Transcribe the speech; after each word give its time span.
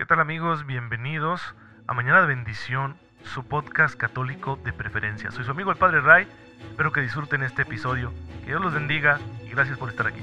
¿Qué 0.00 0.06
tal 0.06 0.18
amigos? 0.18 0.64
Bienvenidos 0.64 1.42
a 1.86 1.92
Mañana 1.92 2.22
de 2.22 2.28
Bendición, 2.28 2.96
su 3.22 3.44
podcast 3.44 3.94
católico 3.96 4.58
de 4.64 4.72
preferencia. 4.72 5.30
Soy 5.30 5.44
su 5.44 5.50
amigo 5.50 5.70
el 5.70 5.76
Padre 5.76 6.00
Ray, 6.00 6.26
espero 6.70 6.90
que 6.90 7.02
disfruten 7.02 7.42
este 7.42 7.62
episodio, 7.62 8.10
que 8.40 8.46
Dios 8.46 8.62
los 8.62 8.72
bendiga 8.72 9.20
y 9.44 9.50
gracias 9.50 9.76
por 9.76 9.90
estar 9.90 10.06
aquí. 10.06 10.22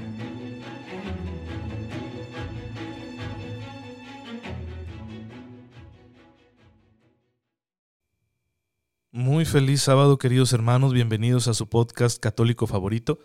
Muy 9.12 9.44
feliz 9.44 9.82
sábado 9.82 10.18
queridos 10.18 10.52
hermanos, 10.52 10.92
bienvenidos 10.92 11.46
a 11.46 11.54
su 11.54 11.68
podcast 11.68 12.20
católico 12.20 12.66
favorito, 12.66 13.20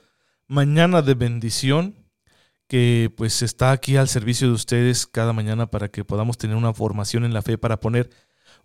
Mañana 0.45 1.01
de 1.01 1.15
Bendición 1.15 2.02
que 2.73 3.13
pues 3.15 3.43
está 3.43 3.69
aquí 3.69 3.97
al 3.97 4.07
servicio 4.07 4.47
de 4.47 4.55
ustedes 4.55 5.05
cada 5.05 5.31
mañana 5.31 5.69
para 5.69 5.89
que 5.89 6.03
podamos 6.03 6.39
tener 6.39 6.57
una 6.57 6.73
formación 6.73 7.23
en 7.23 7.31
la 7.31 7.43
fe, 7.43 7.59
para 7.59 7.79
poner 7.79 8.09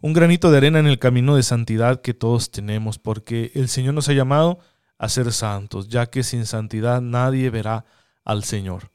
un 0.01 0.15
granito 0.15 0.51
de 0.51 0.57
arena 0.57 0.79
en 0.79 0.87
el 0.87 0.98
camino 0.98 1.37
de 1.37 1.43
santidad 1.43 2.01
que 2.01 2.15
todos 2.15 2.51
tenemos, 2.51 2.98
porque 2.98 3.53
el 3.55 3.69
Señor 3.69 3.93
nos 3.93 4.09
ha 4.09 4.15
llamado 4.15 4.61
a 4.97 5.11
ser 5.11 5.31
santos, 5.31 5.91
ya 5.91 6.07
que 6.07 6.23
sin 6.23 6.47
santidad 6.47 7.03
nadie 7.03 7.51
verá 7.51 7.84
al 8.25 8.45
Señor. 8.45 8.93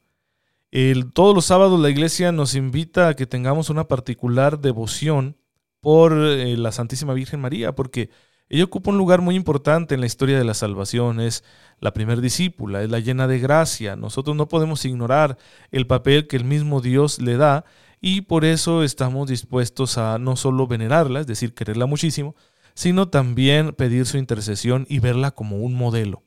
El, 0.72 1.12
todos 1.12 1.32
los 1.32 1.44
sábados 1.44 1.78
la 1.78 1.90
iglesia 1.90 2.32
nos 2.32 2.56
invita 2.56 3.06
a 3.06 3.14
que 3.14 3.28
tengamos 3.28 3.70
una 3.70 3.86
particular 3.86 4.58
devoción 4.58 5.36
por 5.78 6.12
eh, 6.12 6.56
la 6.56 6.72
Santísima 6.72 7.14
Virgen 7.14 7.38
María, 7.38 7.76
porque 7.76 8.10
ella 8.54 8.62
ocupa 8.62 8.92
un 8.92 8.98
lugar 8.98 9.20
muy 9.20 9.34
importante 9.34 9.96
en 9.96 10.00
la 10.00 10.06
historia 10.06 10.38
de 10.38 10.44
la 10.44 10.54
salvación, 10.54 11.18
es 11.18 11.42
la 11.80 11.92
primer 11.92 12.20
discípula, 12.20 12.84
es 12.84 12.88
la 12.88 13.00
llena 13.00 13.26
de 13.26 13.40
gracia. 13.40 13.96
Nosotros 13.96 14.36
no 14.36 14.46
podemos 14.46 14.84
ignorar 14.84 15.38
el 15.72 15.88
papel 15.88 16.28
que 16.28 16.36
el 16.36 16.44
mismo 16.44 16.80
Dios 16.80 17.20
le 17.20 17.36
da 17.36 17.64
y 18.00 18.20
por 18.20 18.44
eso 18.44 18.84
estamos 18.84 19.28
dispuestos 19.28 19.98
a 19.98 20.18
no 20.20 20.36
solo 20.36 20.68
venerarla, 20.68 21.18
es 21.18 21.26
decir, 21.26 21.52
quererla 21.52 21.86
muchísimo, 21.86 22.36
sino 22.74 23.08
también 23.08 23.72
pedir 23.72 24.06
su 24.06 24.18
intercesión 24.18 24.86
y 24.88 25.00
verla 25.00 25.32
como 25.32 25.56
un 25.56 25.74
modelo. 25.74 26.22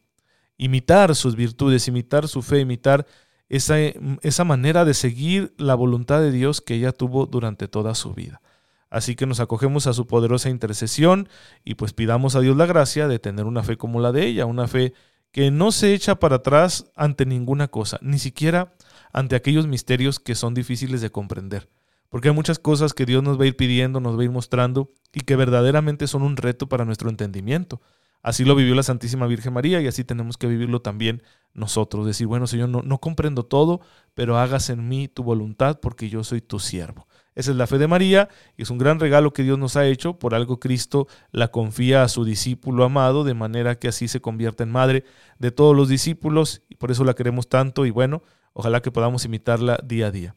Imitar 0.57 1.15
sus 1.15 1.37
virtudes, 1.37 1.87
imitar 1.87 2.27
su 2.27 2.41
fe, 2.41 2.59
imitar 2.59 3.07
esa, 3.47 3.77
esa 3.79 4.43
manera 4.43 4.83
de 4.83 4.93
seguir 4.93 5.53
la 5.57 5.75
voluntad 5.75 6.19
de 6.19 6.33
Dios 6.33 6.59
que 6.59 6.73
ella 6.73 6.91
tuvo 6.91 7.25
durante 7.25 7.69
toda 7.69 7.95
su 7.95 8.13
vida. 8.13 8.41
Así 8.89 9.15
que 9.15 9.25
nos 9.25 9.39
acogemos 9.39 9.87
a 9.87 9.93
su 9.93 10.07
poderosa 10.07 10.49
intercesión 10.49 11.27
y 11.65 11.75
pues 11.75 11.93
pidamos 11.93 12.35
a 12.35 12.39
Dios 12.39 12.55
la 12.55 12.65
gracia 12.65 13.07
de 13.07 13.19
tener 13.19 13.45
una 13.45 13.63
fe 13.63 13.77
como 13.77 13.99
la 13.99 14.11
de 14.11 14.25
ella, 14.25 14.45
una 14.45 14.67
fe 14.67 14.93
que 15.31 15.51
no 15.51 15.71
se 15.71 15.93
echa 15.93 16.15
para 16.15 16.37
atrás 16.37 16.91
ante 16.95 17.25
ninguna 17.25 17.67
cosa, 17.67 17.99
ni 18.01 18.17
siquiera 18.17 18.73
ante 19.11 19.35
aquellos 19.35 19.67
misterios 19.67 20.19
que 20.19 20.35
son 20.35 20.53
difíciles 20.53 21.01
de 21.01 21.09
comprender. 21.09 21.69
Porque 22.09 22.29
hay 22.29 22.33
muchas 22.33 22.59
cosas 22.59 22.93
que 22.93 23.05
Dios 23.05 23.21
nos 23.23 23.39
va 23.39 23.43
a 23.43 23.47
ir 23.47 23.57
pidiendo, 23.57 23.99
nos 23.99 24.17
va 24.17 24.21
a 24.21 24.25
ir 24.25 24.31
mostrando 24.31 24.91
y 25.13 25.21
que 25.21 25.35
verdaderamente 25.35 26.07
son 26.07 26.21
un 26.23 26.37
reto 26.37 26.69
para 26.69 26.85
nuestro 26.85 27.09
entendimiento. 27.09 27.81
Así 28.21 28.45
lo 28.45 28.55
vivió 28.55 28.75
la 28.75 28.83
Santísima 28.83 29.27
Virgen 29.27 29.53
María 29.53 29.81
y 29.81 29.87
así 29.87 30.03
tenemos 30.03 30.37
que 30.37 30.47
vivirlo 30.47 30.81
también 30.81 31.21
nosotros. 31.53 32.05
Decir, 32.05 32.27
bueno 32.27 32.47
Señor, 32.47 32.69
no, 32.69 32.81
no 32.81 32.99
comprendo 32.99 33.43
todo, 33.43 33.81
pero 34.13 34.37
hagas 34.37 34.69
en 34.69 34.87
mí 34.87 35.07
tu 35.07 35.23
voluntad 35.23 35.79
porque 35.81 36.09
yo 36.09 36.23
soy 36.23 36.41
tu 36.41 36.59
siervo. 36.59 37.06
Esa 37.37 37.51
es 37.51 37.57
la 37.57 37.67
fe 37.67 37.77
de 37.77 37.85
María 37.85 38.29
y 38.57 38.63
es 38.63 38.71
un 38.71 38.79
gran 38.79 38.99
regalo 38.99 39.31
que 39.31 39.43
Dios 39.43 39.59
nos 39.59 39.75
ha 39.77 39.85
hecho. 39.85 40.17
Por 40.17 40.33
algo 40.33 40.59
Cristo 40.59 41.07
la 41.29 41.49
confía 41.49 42.01
a 42.01 42.07
su 42.07 42.25
discípulo 42.25 42.83
amado, 42.83 43.23
de 43.23 43.35
manera 43.35 43.77
que 43.77 43.87
así 43.87 44.07
se 44.07 44.21
convierta 44.21 44.63
en 44.63 44.71
madre 44.71 45.03
de 45.37 45.51
todos 45.51 45.75
los 45.75 45.87
discípulos 45.87 46.63
y 46.67 46.77
por 46.77 46.89
eso 46.89 47.03
la 47.03 47.13
queremos 47.13 47.47
tanto 47.47 47.85
y 47.85 47.91
bueno, 47.91 48.23
ojalá 48.53 48.81
que 48.81 48.89
podamos 48.89 49.23
imitarla 49.23 49.79
día 49.83 50.07
a 50.07 50.11
día. 50.11 50.35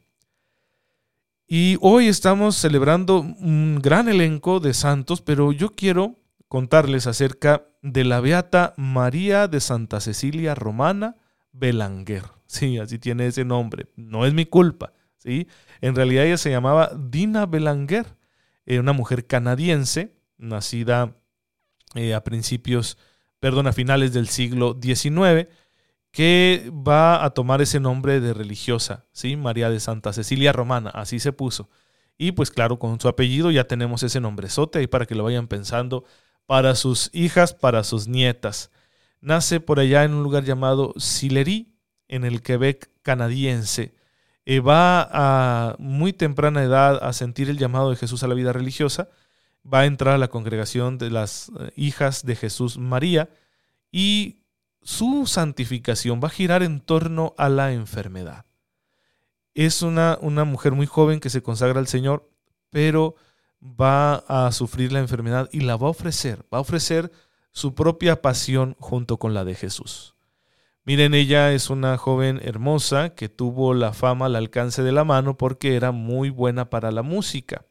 Y 1.47 1.79
hoy 1.81 2.05
estamos 2.05 2.55
celebrando 2.55 3.21
un 3.21 3.79
gran 3.81 4.07
elenco 4.07 4.59
de 4.59 4.75
santos, 4.75 5.21
pero 5.21 5.51
yo 5.51 5.71
quiero 5.71 6.19
contarles 6.47 7.07
acerca 7.07 7.65
de 7.81 8.03
la 8.03 8.19
beata 8.19 8.75
María 8.77 9.47
de 9.47 9.59
Santa 9.59 10.01
Cecilia 10.01 10.53
Romana 10.53 11.15
Belanguer. 11.51 12.25
Sí, 12.45 12.77
así 12.77 12.99
tiene 12.99 13.25
ese 13.25 13.43
nombre. 13.43 13.87
No 13.95 14.27
es 14.27 14.35
mi 14.35 14.45
culpa. 14.45 14.93
¿Sí? 15.21 15.47
En 15.81 15.95
realidad 15.95 16.25
ella 16.25 16.37
se 16.37 16.49
llamaba 16.49 16.91
Dina 16.97 17.45
Belanger, 17.45 18.17
eh, 18.65 18.79
una 18.79 18.93
mujer 18.93 19.27
canadiense, 19.27 20.15
nacida 20.37 21.15
eh, 21.95 22.13
a 22.13 22.23
principios, 22.23 22.97
perdón, 23.39 23.67
a 23.67 23.73
finales 23.73 24.13
del 24.13 24.27
siglo 24.27 24.79
XIX, 24.81 25.47
que 26.11 26.71
va 26.71 27.23
a 27.23 27.29
tomar 27.31 27.61
ese 27.61 27.79
nombre 27.79 28.19
de 28.19 28.33
religiosa, 28.33 29.05
¿sí? 29.11 29.37
María 29.37 29.69
de 29.69 29.79
Santa 29.79 30.13
Cecilia 30.13 30.51
Romana, 30.51 30.89
así 30.89 31.19
se 31.19 31.31
puso. 31.31 31.69
Y 32.17 32.33
pues 32.33 32.51
claro, 32.51 32.79
con 32.79 32.99
su 32.99 33.07
apellido 33.07 33.49
ya 33.51 33.65
tenemos 33.65 34.03
ese 34.03 34.19
nombrezote 34.19 34.79
ahí 34.79 34.87
para 34.87 35.05
que 35.05 35.15
lo 35.15 35.23
vayan 35.23 35.47
pensando 35.47 36.03
para 36.45 36.75
sus 36.75 37.09
hijas, 37.13 37.53
para 37.53 37.83
sus 37.83 38.07
nietas. 38.07 38.71
Nace 39.21 39.59
por 39.59 39.79
allá 39.79 40.03
en 40.03 40.13
un 40.13 40.23
lugar 40.23 40.43
llamado 40.43 40.93
Sillery, 40.97 41.73
en 42.07 42.25
el 42.25 42.41
Quebec 42.41 42.91
canadiense. 43.03 43.93
Eh, 44.45 44.59
va 44.59 45.07
a 45.11 45.75
muy 45.77 46.13
temprana 46.13 46.63
edad 46.63 47.03
a 47.03 47.13
sentir 47.13 47.49
el 47.49 47.57
llamado 47.57 47.91
de 47.91 47.95
Jesús 47.95 48.23
a 48.23 48.27
la 48.27 48.33
vida 48.33 48.53
religiosa, 48.53 49.09
va 49.71 49.81
a 49.81 49.85
entrar 49.85 50.15
a 50.15 50.17
la 50.17 50.29
congregación 50.29 50.97
de 50.97 51.11
las 51.11 51.51
eh, 51.59 51.71
hijas 51.75 52.25
de 52.25 52.35
Jesús 52.35 52.77
María 52.77 53.29
y 53.91 54.39
su 54.81 55.27
santificación 55.27 56.19
va 56.23 56.27
a 56.27 56.31
girar 56.31 56.63
en 56.63 56.79
torno 56.79 57.35
a 57.37 57.49
la 57.49 57.71
enfermedad. 57.71 58.45
Es 59.53 59.83
una, 59.83 60.17
una 60.21 60.43
mujer 60.43 60.71
muy 60.71 60.87
joven 60.87 61.19
que 61.19 61.29
se 61.29 61.43
consagra 61.43 61.79
al 61.79 61.87
Señor, 61.87 62.27
pero 62.71 63.15
va 63.61 64.15
a 64.27 64.51
sufrir 64.51 64.91
la 64.91 64.99
enfermedad 64.99 65.49
y 65.51 65.59
la 65.59 65.75
va 65.75 65.87
a 65.87 65.91
ofrecer, 65.91 66.45
va 66.51 66.57
a 66.57 66.61
ofrecer 66.61 67.11
su 67.51 67.75
propia 67.75 68.21
pasión 68.21 68.75
junto 68.79 69.17
con 69.17 69.33
la 69.35 69.43
de 69.43 69.53
Jesús. 69.55 70.15
Miren, 70.83 71.13
ella 71.13 71.53
es 71.53 71.69
una 71.69 71.95
joven 71.97 72.39
hermosa 72.43 73.13
que 73.13 73.29
tuvo 73.29 73.75
la 73.75 73.93
fama 73.93 74.25
al 74.25 74.35
alcance 74.35 74.81
de 74.81 74.91
la 74.91 75.03
mano 75.03 75.37
porque 75.37 75.75
era 75.75 75.91
muy 75.91 76.31
buena 76.31 76.71
para 76.71 76.91
la 76.91 77.03
música. 77.03 77.65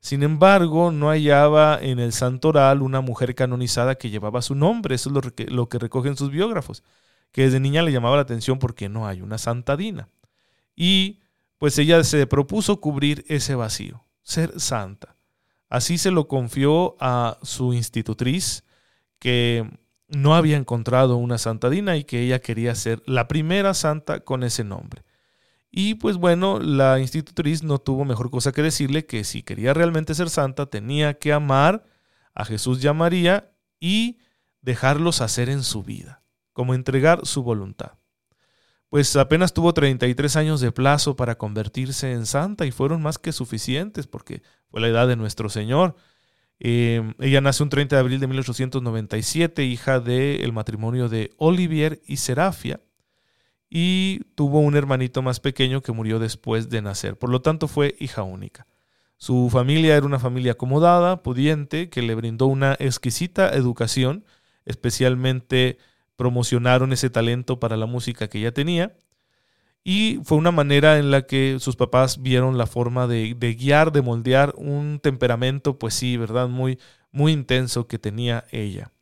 Sin 0.00 0.24
embargo, 0.24 0.90
no 0.90 1.10
hallaba 1.10 1.78
en 1.80 2.00
el 2.00 2.12
santoral 2.12 2.82
una 2.82 3.00
mujer 3.00 3.36
canonizada 3.36 3.94
que 3.94 4.10
llevaba 4.10 4.42
su 4.42 4.56
nombre, 4.56 4.96
eso 4.96 5.10
es 5.10 5.48
lo 5.52 5.68
que, 5.68 5.78
recogen 5.78 6.16
sus 6.16 6.32
biógrafos, 6.32 6.82
que 7.30 7.42
desde 7.42 7.60
niña 7.60 7.82
le 7.82 7.92
llamaba 7.92 8.16
la 8.16 8.22
atención 8.22 8.58
porque 8.58 8.88
no 8.88 9.06
hay 9.06 9.20
una 9.20 9.38
santadina. 9.38 10.08
Y 10.74 11.20
pues 11.58 11.78
ella 11.78 12.02
se 12.02 12.26
propuso 12.26 12.80
cubrir 12.80 13.24
ese 13.28 13.54
vacío, 13.54 14.04
ser 14.24 14.58
santa. 14.58 15.14
Así 15.68 15.96
se 15.96 16.10
lo 16.10 16.26
confió 16.26 16.96
a 16.98 17.38
su 17.42 17.72
institutriz, 17.72 18.64
que 19.20 19.70
no 20.12 20.34
había 20.34 20.56
encontrado 20.56 21.16
una 21.16 21.38
santadina 21.38 21.96
y 21.96 22.04
que 22.04 22.20
ella 22.20 22.40
quería 22.40 22.74
ser 22.74 23.02
la 23.06 23.28
primera 23.28 23.74
santa 23.74 24.20
con 24.20 24.44
ese 24.44 24.64
nombre. 24.64 25.04
Y 25.70 25.94
pues 25.94 26.18
bueno, 26.18 26.60
la 26.60 27.00
institutriz 27.00 27.62
no 27.62 27.78
tuvo 27.78 28.04
mejor 28.04 28.30
cosa 28.30 28.52
que 28.52 28.62
decirle 28.62 29.06
que 29.06 29.24
si 29.24 29.42
quería 29.42 29.72
realmente 29.72 30.14
ser 30.14 30.28
santa 30.28 30.66
tenía 30.66 31.14
que 31.14 31.32
amar 31.32 31.84
a 32.34 32.44
Jesús 32.44 32.84
y 32.84 32.88
a 32.88 32.92
María 32.92 33.52
y 33.80 34.18
dejarlos 34.60 35.22
hacer 35.22 35.48
en 35.48 35.62
su 35.62 35.82
vida, 35.82 36.22
como 36.52 36.74
entregar 36.74 37.26
su 37.26 37.42
voluntad. 37.42 37.92
Pues 38.90 39.16
apenas 39.16 39.54
tuvo 39.54 39.72
33 39.72 40.36
años 40.36 40.60
de 40.60 40.70
plazo 40.70 41.16
para 41.16 41.38
convertirse 41.38 42.12
en 42.12 42.26
santa 42.26 42.66
y 42.66 42.70
fueron 42.70 43.00
más 43.00 43.18
que 43.18 43.32
suficientes 43.32 44.06
porque 44.06 44.42
fue 44.68 44.82
la 44.82 44.88
edad 44.88 45.08
de 45.08 45.16
nuestro 45.16 45.48
Señor. 45.48 45.96
Em, 46.60 47.14
ella 47.18 47.40
nace 47.40 47.62
un 47.62 47.68
30 47.68 47.96
de 47.96 48.00
abril 48.00 48.20
de 48.20 48.26
1897, 48.26 49.64
hija 49.64 50.00
del 50.00 50.52
matrimonio 50.52 51.08
de 51.08 51.32
Olivier 51.36 52.00
y 52.06 52.18
Serafia, 52.18 52.80
y 53.68 54.20
tuvo 54.34 54.60
un 54.60 54.76
hermanito 54.76 55.22
más 55.22 55.40
pequeño 55.40 55.82
que 55.82 55.92
murió 55.92 56.18
después 56.18 56.68
de 56.68 56.82
nacer. 56.82 57.16
Por 57.16 57.30
lo 57.30 57.42
tanto, 57.42 57.68
fue 57.68 57.96
hija 57.98 58.22
única. 58.22 58.66
Su 59.16 59.48
familia 59.50 59.96
era 59.96 60.06
una 60.06 60.18
familia 60.18 60.52
acomodada, 60.52 61.22
pudiente, 61.22 61.88
que 61.88 62.02
le 62.02 62.14
brindó 62.14 62.46
una 62.46 62.76
exquisita 62.78 63.50
educación, 63.50 64.24
especialmente 64.64 65.78
promocionaron 66.16 66.92
ese 66.92 67.10
talento 67.10 67.58
para 67.60 67.76
la 67.76 67.86
música 67.86 68.28
que 68.28 68.38
ella 68.38 68.52
tenía 68.52 68.94
y 69.84 70.20
fue 70.24 70.38
una 70.38 70.52
manera 70.52 70.98
en 70.98 71.10
la 71.10 71.22
que 71.22 71.56
sus 71.58 71.74
papás 71.74 72.22
vieron 72.22 72.56
la 72.56 72.66
forma 72.66 73.06
de, 73.06 73.34
guiar, 73.58 73.90
de 73.90 74.02
moldear 74.02 74.54
un 74.56 75.00
temperamento, 75.02 75.78
pues 75.78 75.94
sí, 75.94 76.16
¿verdad? 76.16 76.48
Muy, 76.48 76.78
muy 77.10 77.32
intenso 77.32 77.88
que 77.88 77.98
tenía 77.98 78.44
ella. 78.52 78.92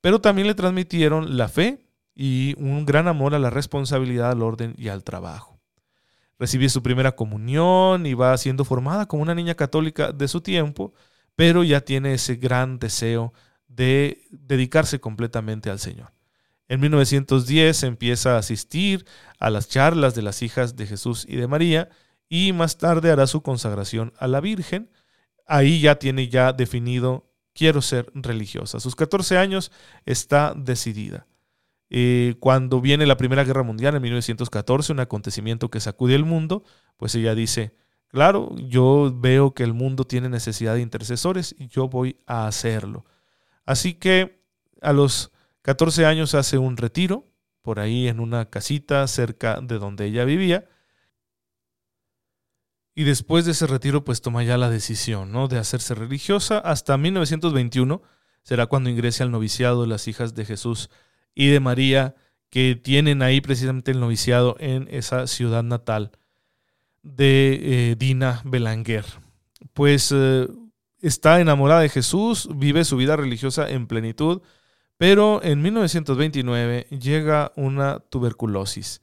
Pero 0.00 0.20
también 0.20 0.48
le 0.48 0.54
transmitieron 0.54 1.36
la 1.36 1.48
fe 1.48 1.86
y 2.14 2.54
un 2.58 2.84
gran 2.86 3.06
amor 3.06 3.34
a 3.34 3.38
la 3.38 3.50
responsabilidad, 3.50 4.32
al 4.32 4.42
orden 4.42 4.74
y 4.76 4.88
al 4.88 5.04
trabajo. 5.04 5.60
Recibió 6.38 6.68
su 6.68 6.82
primera 6.82 7.14
comunión 7.14 8.04
y 8.04 8.14
va 8.14 8.36
siendo 8.36 8.64
formada 8.64 9.06
como 9.06 9.22
una 9.22 9.34
niña 9.34 9.54
católica 9.54 10.12
de 10.12 10.26
su 10.26 10.40
tiempo, 10.40 10.92
pero 11.36 11.62
ya 11.62 11.82
tiene 11.82 12.14
ese 12.14 12.34
gran 12.34 12.78
deseo 12.78 13.32
de 13.68 14.24
dedicarse 14.30 14.98
completamente 14.98 15.70
al 15.70 15.78
Señor. 15.78 16.15
En 16.68 16.80
1910 16.80 17.84
empieza 17.84 18.34
a 18.34 18.38
asistir 18.38 19.06
a 19.38 19.50
las 19.50 19.68
charlas 19.68 20.14
de 20.14 20.22
las 20.22 20.42
hijas 20.42 20.76
de 20.76 20.86
Jesús 20.86 21.24
y 21.28 21.36
de 21.36 21.46
María 21.46 21.88
y 22.28 22.52
más 22.52 22.78
tarde 22.78 23.10
hará 23.10 23.26
su 23.26 23.42
consagración 23.42 24.12
a 24.18 24.26
la 24.26 24.40
Virgen. 24.40 24.90
Ahí 25.46 25.80
ya 25.80 25.98
tiene 25.98 26.28
ya 26.28 26.52
definido, 26.52 27.30
quiero 27.54 27.82
ser 27.82 28.10
religiosa. 28.14 28.78
A 28.78 28.80
sus 28.80 28.96
14 28.96 29.38
años 29.38 29.70
está 30.04 30.54
decidida. 30.56 31.26
Eh, 31.88 32.34
cuando 32.40 32.80
viene 32.80 33.06
la 33.06 33.16
Primera 33.16 33.44
Guerra 33.44 33.62
Mundial 33.62 33.94
en 33.94 34.02
1914, 34.02 34.92
un 34.92 35.00
acontecimiento 35.00 35.70
que 35.70 35.78
sacude 35.78 36.16
el 36.16 36.24
mundo, 36.24 36.64
pues 36.96 37.14
ella 37.14 37.36
dice, 37.36 37.76
claro, 38.08 38.56
yo 38.56 39.14
veo 39.14 39.54
que 39.54 39.62
el 39.62 39.72
mundo 39.72 40.04
tiene 40.04 40.28
necesidad 40.28 40.74
de 40.74 40.80
intercesores 40.80 41.54
y 41.56 41.68
yo 41.68 41.88
voy 41.88 42.16
a 42.26 42.48
hacerlo. 42.48 43.04
Así 43.64 43.94
que 43.94 44.42
a 44.82 44.92
los 44.92 45.30
14 45.66 46.06
años 46.06 46.36
hace 46.36 46.58
un 46.58 46.76
retiro, 46.76 47.26
por 47.60 47.80
ahí 47.80 48.06
en 48.06 48.20
una 48.20 48.50
casita 48.50 49.04
cerca 49.08 49.60
de 49.60 49.80
donde 49.80 50.06
ella 50.06 50.24
vivía, 50.24 50.68
y 52.94 53.02
después 53.02 53.44
de 53.44 53.50
ese 53.50 53.66
retiro 53.66 54.04
pues 54.04 54.22
toma 54.22 54.44
ya 54.44 54.58
la 54.58 54.70
decisión 54.70 55.32
¿no? 55.32 55.48
de 55.48 55.58
hacerse 55.58 55.96
religiosa. 55.96 56.58
Hasta 56.58 56.96
1921 56.96 58.00
será 58.44 58.66
cuando 58.66 58.90
ingrese 58.90 59.24
al 59.24 59.32
noviciado 59.32 59.82
de 59.82 59.88
las 59.88 60.06
hijas 60.06 60.36
de 60.36 60.44
Jesús 60.44 60.88
y 61.34 61.48
de 61.48 61.58
María, 61.58 62.14
que 62.48 62.80
tienen 62.80 63.20
ahí 63.20 63.40
precisamente 63.40 63.90
el 63.90 63.98
noviciado 63.98 64.54
en 64.60 64.86
esa 64.88 65.26
ciudad 65.26 65.64
natal 65.64 66.12
de 67.02 67.90
eh, 67.90 67.96
Dina 67.98 68.40
Belanguer. 68.44 69.04
Pues 69.72 70.12
eh, 70.14 70.46
está 71.00 71.40
enamorada 71.40 71.80
de 71.80 71.88
Jesús, 71.88 72.48
vive 72.54 72.84
su 72.84 72.96
vida 72.96 73.16
religiosa 73.16 73.68
en 73.68 73.88
plenitud, 73.88 74.42
pero 74.98 75.42
en 75.42 75.62
1929 75.62 76.86
llega 76.90 77.52
una 77.56 78.00
tuberculosis 78.00 79.00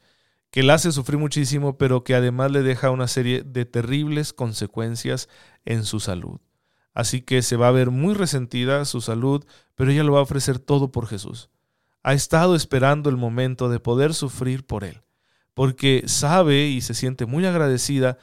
que 0.53 0.61
la 0.61 0.75
hace 0.75 0.91
sufrir 0.91 1.17
muchísimo, 1.17 1.79
pero 1.79 2.03
que 2.03 2.13
además 2.13 2.51
le 2.51 2.61
deja 2.61 2.91
una 2.91 3.07
serie 3.07 3.41
de 3.41 3.65
terribles 3.65 4.33
consecuencias 4.33 5.27
en 5.65 5.83
su 5.83 5.99
salud. 5.99 6.41
Así 6.93 7.21
que 7.21 7.41
se 7.41 7.55
va 7.55 7.69
a 7.69 7.71
ver 7.71 7.89
muy 7.89 8.13
resentida 8.13 8.85
su 8.85 9.01
salud, 9.01 9.43
pero 9.73 9.89
ella 9.89 10.03
lo 10.03 10.13
va 10.13 10.19
a 10.19 10.23
ofrecer 10.23 10.59
todo 10.59 10.91
por 10.91 11.07
Jesús. 11.07 11.49
Ha 12.03 12.13
estado 12.13 12.55
esperando 12.55 13.09
el 13.09 13.17
momento 13.17 13.67
de 13.67 13.79
poder 13.79 14.13
sufrir 14.13 14.63
por 14.63 14.83
él, 14.83 15.01
porque 15.55 16.03
sabe 16.05 16.67
y 16.67 16.81
se 16.81 16.93
siente 16.93 17.25
muy 17.25 17.47
agradecida 17.47 18.19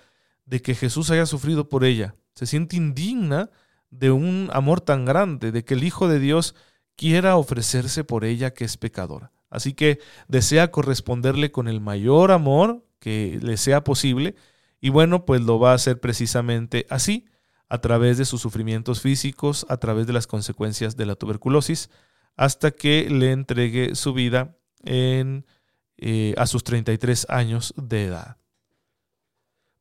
de 0.47 0.63
que 0.63 0.77
Jesús 0.77 1.11
haya 1.11 1.27
sufrido 1.27 1.69
por 1.69 1.85
ella. 1.85 2.15
Se 2.35 2.47
siente 2.47 2.77
indigna 2.77 3.51
de 3.91 4.13
un 4.13 4.51
amor 4.53 4.81
tan 4.81 5.05
grande, 5.05 5.51
de 5.51 5.65
que 5.65 5.75
el 5.75 5.83
Hijo 5.83 6.07
de 6.07 6.21
Dios 6.21 6.55
quiera 7.01 7.39
ofrecerse 7.39 8.05
por 8.05 8.27
ella 8.27 8.53
que 8.53 8.67
es 8.67 8.77
pecadora. 8.77 9.33
Así 9.49 9.73
que 9.73 10.01
desea 10.29 10.71
corresponderle 10.71 11.51
con 11.51 11.67
el 11.67 11.81
mayor 11.81 12.31
amor 12.31 12.85
que 12.99 13.39
le 13.41 13.57
sea 13.57 13.83
posible 13.85 14.35
y 14.83 14.91
bueno, 14.91 15.25
pues 15.25 15.41
lo 15.41 15.59
va 15.59 15.73
a 15.73 15.77
hacer 15.77 15.99
precisamente 15.99 16.87
así, 16.91 17.25
a 17.71 17.81
través 17.81 18.19
de 18.19 18.27
sus 18.27 18.43
sufrimientos 18.43 19.01
físicos, 19.01 19.65
a 19.71 19.79
través 19.79 20.07
de 20.07 20.13
las 20.13 20.27
consecuencias 20.27 20.99
de 20.99 21.07
la 21.07 21.15
tuberculosis, 21.15 21.89
hasta 22.37 22.71
que 22.71 23.09
le 23.09 23.33
entregue 23.33 23.95
su 23.95 24.13
vida 24.13 24.59
eh, 24.85 26.35
a 26.37 26.47
sus 26.47 26.65
33 26.65 27.31
años 27.31 27.73
de 27.79 28.05
edad. 28.05 28.37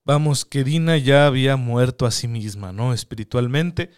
Vamos, 0.06 0.46
que 0.46 0.64
Dina 0.64 0.96
ya 0.96 1.28
había 1.28 1.58
muerto 1.58 2.06
a 2.06 2.12
sí 2.12 2.30
misma, 2.30 2.72
¿no? 2.72 2.94
Espiritualmente, 2.94 3.92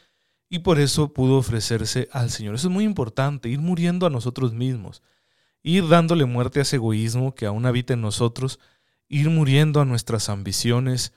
y 0.51 0.59
por 0.59 0.80
eso 0.80 1.13
pudo 1.13 1.38
ofrecerse 1.38 2.09
al 2.12 2.30
Señor. 2.30 2.53
Eso 2.53 2.68
es 2.68 2.74
muy 2.74 2.83
importante, 2.83 3.50
ir 3.50 3.59
muriendo 3.59 4.06
a 4.06 4.12
nosotros 4.12 4.53
mismos 4.53 5.01
ir 5.63 5.88
dándole 5.88 6.25
muerte 6.25 6.59
a 6.59 6.62
ese 6.63 6.77
egoísmo 6.77 7.36
que 7.36 7.45
aún 7.45 7.65
habita 7.65 7.94
en 7.94 8.01
nosotros, 8.01 8.59
ir 9.07 9.30
muriendo 9.30 9.81
a 9.81 9.86
nuestras 9.86 10.30
ambiciones, 10.30 11.13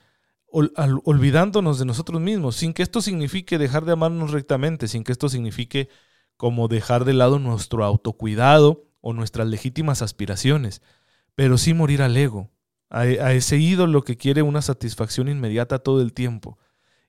olvidándonos 0.51 1.79
de 1.79 1.85
nosotros 1.85 2.21
mismos, 2.21 2.55
sin 2.55 2.73
que 2.73 2.83
esto 2.83 3.01
signifique 3.01 3.57
dejar 3.57 3.85
de 3.85 3.93
amarnos 3.93 4.31
rectamente, 4.31 4.87
sin 4.87 5.03
que 5.03 5.11
esto 5.11 5.29
signifique 5.29 5.89
como 6.37 6.67
dejar 6.67 7.05
de 7.05 7.13
lado 7.13 7.39
nuestro 7.39 7.83
autocuidado 7.83 8.85
o 9.01 9.13
nuestras 9.13 9.47
legítimas 9.47 10.01
aspiraciones, 10.01 10.81
pero 11.35 11.57
sí 11.57 11.73
morir 11.73 12.01
al 12.01 12.15
ego, 12.15 12.51
a, 12.89 13.01
a 13.01 13.33
ese 13.33 13.57
ídolo 13.57 14.03
que 14.03 14.17
quiere 14.17 14.41
una 14.41 14.61
satisfacción 14.61 15.27
inmediata 15.27 15.79
todo 15.79 16.01
el 16.01 16.13
tiempo 16.13 16.57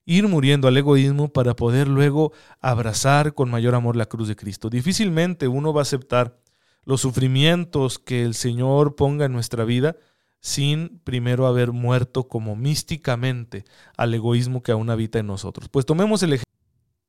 ir 0.07 0.29
muriendo 0.29 0.69
al 0.69 0.77
egoísmo 0.77 1.29
para 1.29 1.55
poder 1.55 1.89
luego 1.89 2.33
abrazar 2.61 3.35
con 3.35 3.51
mayor 3.51 3.75
amor 3.75 3.97
la 3.97 4.07
cruz 4.07 4.29
de 4.29 4.37
Cristo. 4.37 4.71
Difícilmente 4.71 5.49
uno 5.49 5.75
va 5.75 5.81
a 5.81 5.83
aceptar 5.83 6.39
los 6.85 7.01
sufrimientos 7.01 7.99
que 7.99 8.23
el 8.23 8.35
Señor 8.35 8.95
ponga 8.95 9.27
en 9.27 9.33
nuestra 9.33 9.65
vida 9.65 9.97
sin 10.41 11.01
primero 11.03 11.49
haber 11.49 11.73
muerto 11.73 12.29
como 12.29 12.55
místicamente 12.55 13.65
al 13.97 14.15
egoísmo 14.15 14.63
que 14.63 14.71
aún 14.71 14.91
habita 14.91 15.19
en 15.19 15.27
nosotros. 15.27 15.69
Pues 15.69 15.85
tomemos 15.85 16.23
el 16.23 16.35
ejemplo 16.35 16.47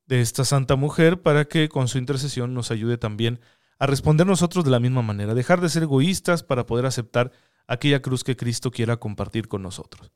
de 0.07 0.21
esta 0.21 0.43
santa 0.43 0.75
mujer 0.75 1.21
para 1.21 1.45
que 1.45 1.69
con 1.69 1.87
su 1.87 1.99
intercesión 1.99 2.55
nos 2.55 2.71
ayude 2.71 2.97
también 2.97 3.39
a 3.77 3.85
responder 3.85 4.25
nosotros 4.25 4.65
de 4.65 4.71
la 4.71 4.79
misma 4.79 5.03
manera, 5.03 5.35
dejar 5.35 5.61
de 5.61 5.69
ser 5.69 5.83
egoístas 5.83 6.41
para 6.41 6.65
poder 6.65 6.87
aceptar 6.87 7.31
aquella 7.67 8.01
cruz 8.01 8.23
que 8.23 8.35
Cristo 8.35 8.71
quiera 8.71 8.97
compartir 8.97 9.47
con 9.47 9.61
nosotros. 9.61 10.11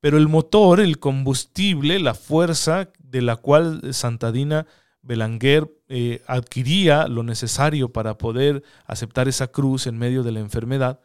Pero 0.00 0.18
el 0.18 0.28
motor, 0.28 0.80
el 0.80 0.98
combustible, 0.98 1.98
la 1.98 2.14
fuerza 2.14 2.90
de 2.98 3.22
la 3.22 3.36
cual 3.36 3.94
Santa 3.94 4.32
Dina 4.32 4.66
Belanguer 5.02 5.70
eh, 5.88 6.22
adquiría 6.26 7.06
lo 7.06 7.22
necesario 7.22 7.92
para 7.92 8.18
poder 8.18 8.62
aceptar 8.86 9.28
esa 9.28 9.46
cruz 9.46 9.86
en 9.86 9.98
medio 9.98 10.22
de 10.22 10.32
la 10.32 10.40
enfermedad, 10.40 11.00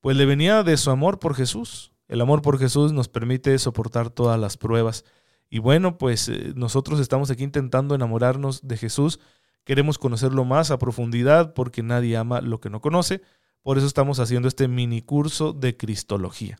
pues 0.00 0.16
le 0.16 0.26
venía 0.26 0.62
de 0.62 0.76
su 0.76 0.90
amor 0.90 1.18
por 1.18 1.34
Jesús. 1.34 1.92
El 2.08 2.20
amor 2.20 2.42
por 2.42 2.58
Jesús 2.58 2.92
nos 2.92 3.08
permite 3.08 3.58
soportar 3.58 4.10
todas 4.10 4.38
las 4.38 4.56
pruebas. 4.56 5.04
Y 5.50 5.58
bueno, 5.58 5.98
pues 5.98 6.28
eh, 6.28 6.52
nosotros 6.54 7.00
estamos 7.00 7.30
aquí 7.30 7.42
intentando 7.42 7.94
enamorarnos 7.94 8.66
de 8.66 8.76
Jesús. 8.76 9.18
Queremos 9.64 9.98
conocerlo 9.98 10.44
más 10.44 10.70
a 10.70 10.78
profundidad 10.78 11.54
porque 11.54 11.82
nadie 11.82 12.16
ama 12.16 12.40
lo 12.40 12.60
que 12.60 12.70
no 12.70 12.80
conoce. 12.80 13.22
Por 13.62 13.78
eso 13.78 13.86
estamos 13.86 14.20
haciendo 14.20 14.48
este 14.48 14.68
mini 14.68 15.02
curso 15.02 15.52
de 15.52 15.76
Cristología. 15.76 16.58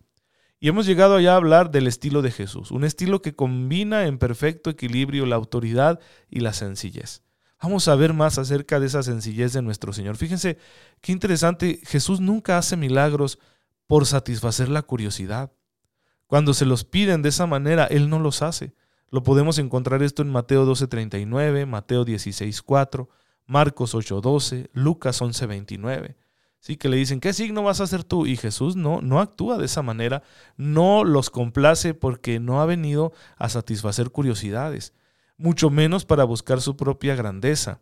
Y 0.61 0.69
hemos 0.69 0.87
llegado 0.87 1.21
ya 1.21 1.35
a 1.35 1.37
hablar 1.37 1.71
del 1.71 1.87
estilo 1.87 2.21
de 2.21 2.33
Jesús, 2.33 2.73
un 2.73 2.85
estilo 2.85 3.23
que 3.23 3.37
combina 3.37 4.07
en 4.07 4.19
perfecto 4.19 4.71
equilibrio 4.71 5.25
la 5.25 5.37
autoridad 5.37 6.01
y 6.29 6.41
la 6.41 6.53
sencillez. 6.53 7.23
Vamos 7.63 7.87
a 7.89 7.95
ver 7.95 8.13
más 8.13 8.39
acerca 8.39 8.81
de 8.81 8.87
esa 8.87 9.03
sencillez 9.03 9.53
de 9.53 9.63
nuestro 9.63 9.93
Señor. 9.93 10.17
Fíjense 10.17 10.59
qué 11.01 11.13
interesante, 11.13 11.81
Jesús 11.85 12.21
nunca 12.21 12.59
hace 12.59 12.77
milagros 12.77 13.39
por 13.87 14.07
satisfacer 14.07 14.69
la 14.69 14.83
curiosidad. 14.83 15.53
Cuando 16.27 16.55
se 16.55 16.67
los 16.67 16.85
piden 16.85 17.23
de 17.23 17.31
esa 17.31 17.47
manera, 17.47 17.87
Él 17.87 18.11
no 18.11 18.19
los 18.19 18.43
hace. 18.43 18.75
Lo 19.11 19.23
podemos 19.23 19.59
encontrar 19.59 20.03
esto 20.03 20.23
en 20.23 20.31
Mateo 20.31 20.67
12:39, 20.67 21.67
Mateo 21.67 22.05
16:4, 22.05 23.09
Marcos 23.47 23.95
8:12, 23.95 24.69
Lucas 24.73 25.23
11:29. 25.23 26.17
Sí, 26.61 26.77
que 26.77 26.89
le 26.89 26.97
dicen, 26.97 27.21
¿qué 27.21 27.33
signo 27.33 27.63
vas 27.63 27.81
a 27.81 27.85
hacer 27.85 28.05
tú? 28.05 28.27
Y 28.27 28.37
Jesús 28.37 28.75
no, 28.77 29.01
no 29.01 29.21
actúa 29.21 29.59
de 29.59 29.67
esa 29.67 29.83
manera, 29.83 30.23
no 30.57 31.05
los 31.05 31.31
complace 31.31 31.95
porque 31.95 32.41
no 32.41 32.61
ha 32.61 32.67
venido 32.67 33.13
a 33.37 33.49
satisfacer 33.49 34.11
curiosidades, 34.11 34.93
mucho 35.37 35.71
menos 35.71 36.05
para 36.05 36.25
buscar 36.25 36.61
su 36.61 36.77
propia 36.77 37.15
grandeza. 37.15 37.81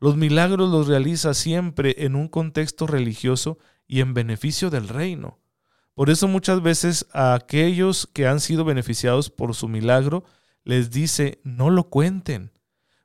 Los 0.00 0.16
milagros 0.16 0.70
los 0.70 0.88
realiza 0.88 1.34
siempre 1.34 1.94
en 1.98 2.16
un 2.16 2.28
contexto 2.28 2.86
religioso 2.86 3.58
y 3.86 4.00
en 4.00 4.14
beneficio 4.14 4.70
del 4.70 4.88
reino. 4.88 5.38
Por 5.94 6.10
eso 6.10 6.28
muchas 6.28 6.62
veces 6.62 7.06
a 7.12 7.34
aquellos 7.34 8.08
que 8.12 8.28
han 8.28 8.38
sido 8.38 8.64
beneficiados 8.64 9.30
por 9.30 9.54
su 9.54 9.68
milagro 9.68 10.24
les 10.62 10.90
dice, 10.90 11.40
no 11.42 11.70
lo 11.70 11.88
cuenten, 11.88 12.52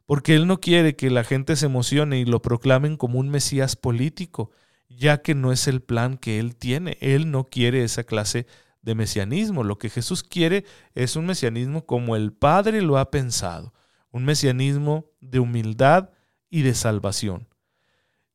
porque 0.05 0.36
Él 0.36 0.46
no 0.46 0.60
quiere 0.60 0.96
que 0.96 1.10
la 1.10 1.24
gente 1.24 1.55
se 1.55 1.65
emocione 1.65 2.20
y 2.20 2.25
lo 2.25 2.41
proclamen 2.41 2.98
como 2.98 3.17
un 3.20 3.29
Mesías 3.29 3.75
político, 3.75 4.51
ya 4.98 5.22
que 5.22 5.36
no 5.36 5.52
es 5.52 5.68
el 5.68 5.82
plan 5.82 6.18
que 6.18 6.40
Él 6.40 6.56
tiene. 6.56 6.98
Él 7.02 7.32
no 7.32 7.46
quiere 7.46 7.84
esa 7.84 8.04
clase 8.04 8.48
de 8.82 8.96
mesianismo. 8.96 9.64
Lo 9.64 9.78
que 9.78 9.90
Jesús 9.90 10.24
quiere 10.24 10.66
es 10.94 11.16
un 11.16 11.26
mesianismo 11.26 11.86
como 11.86 12.16
el 12.16 12.34
Padre 12.34 12.82
lo 12.82 12.98
ha 12.98 13.12
pensado, 13.12 13.74
un 14.12 14.26
mesianismo 14.26 15.06
de 15.22 15.40
humildad 15.40 16.10
y 16.50 16.62
de 16.62 16.76
salvación. 16.76 17.48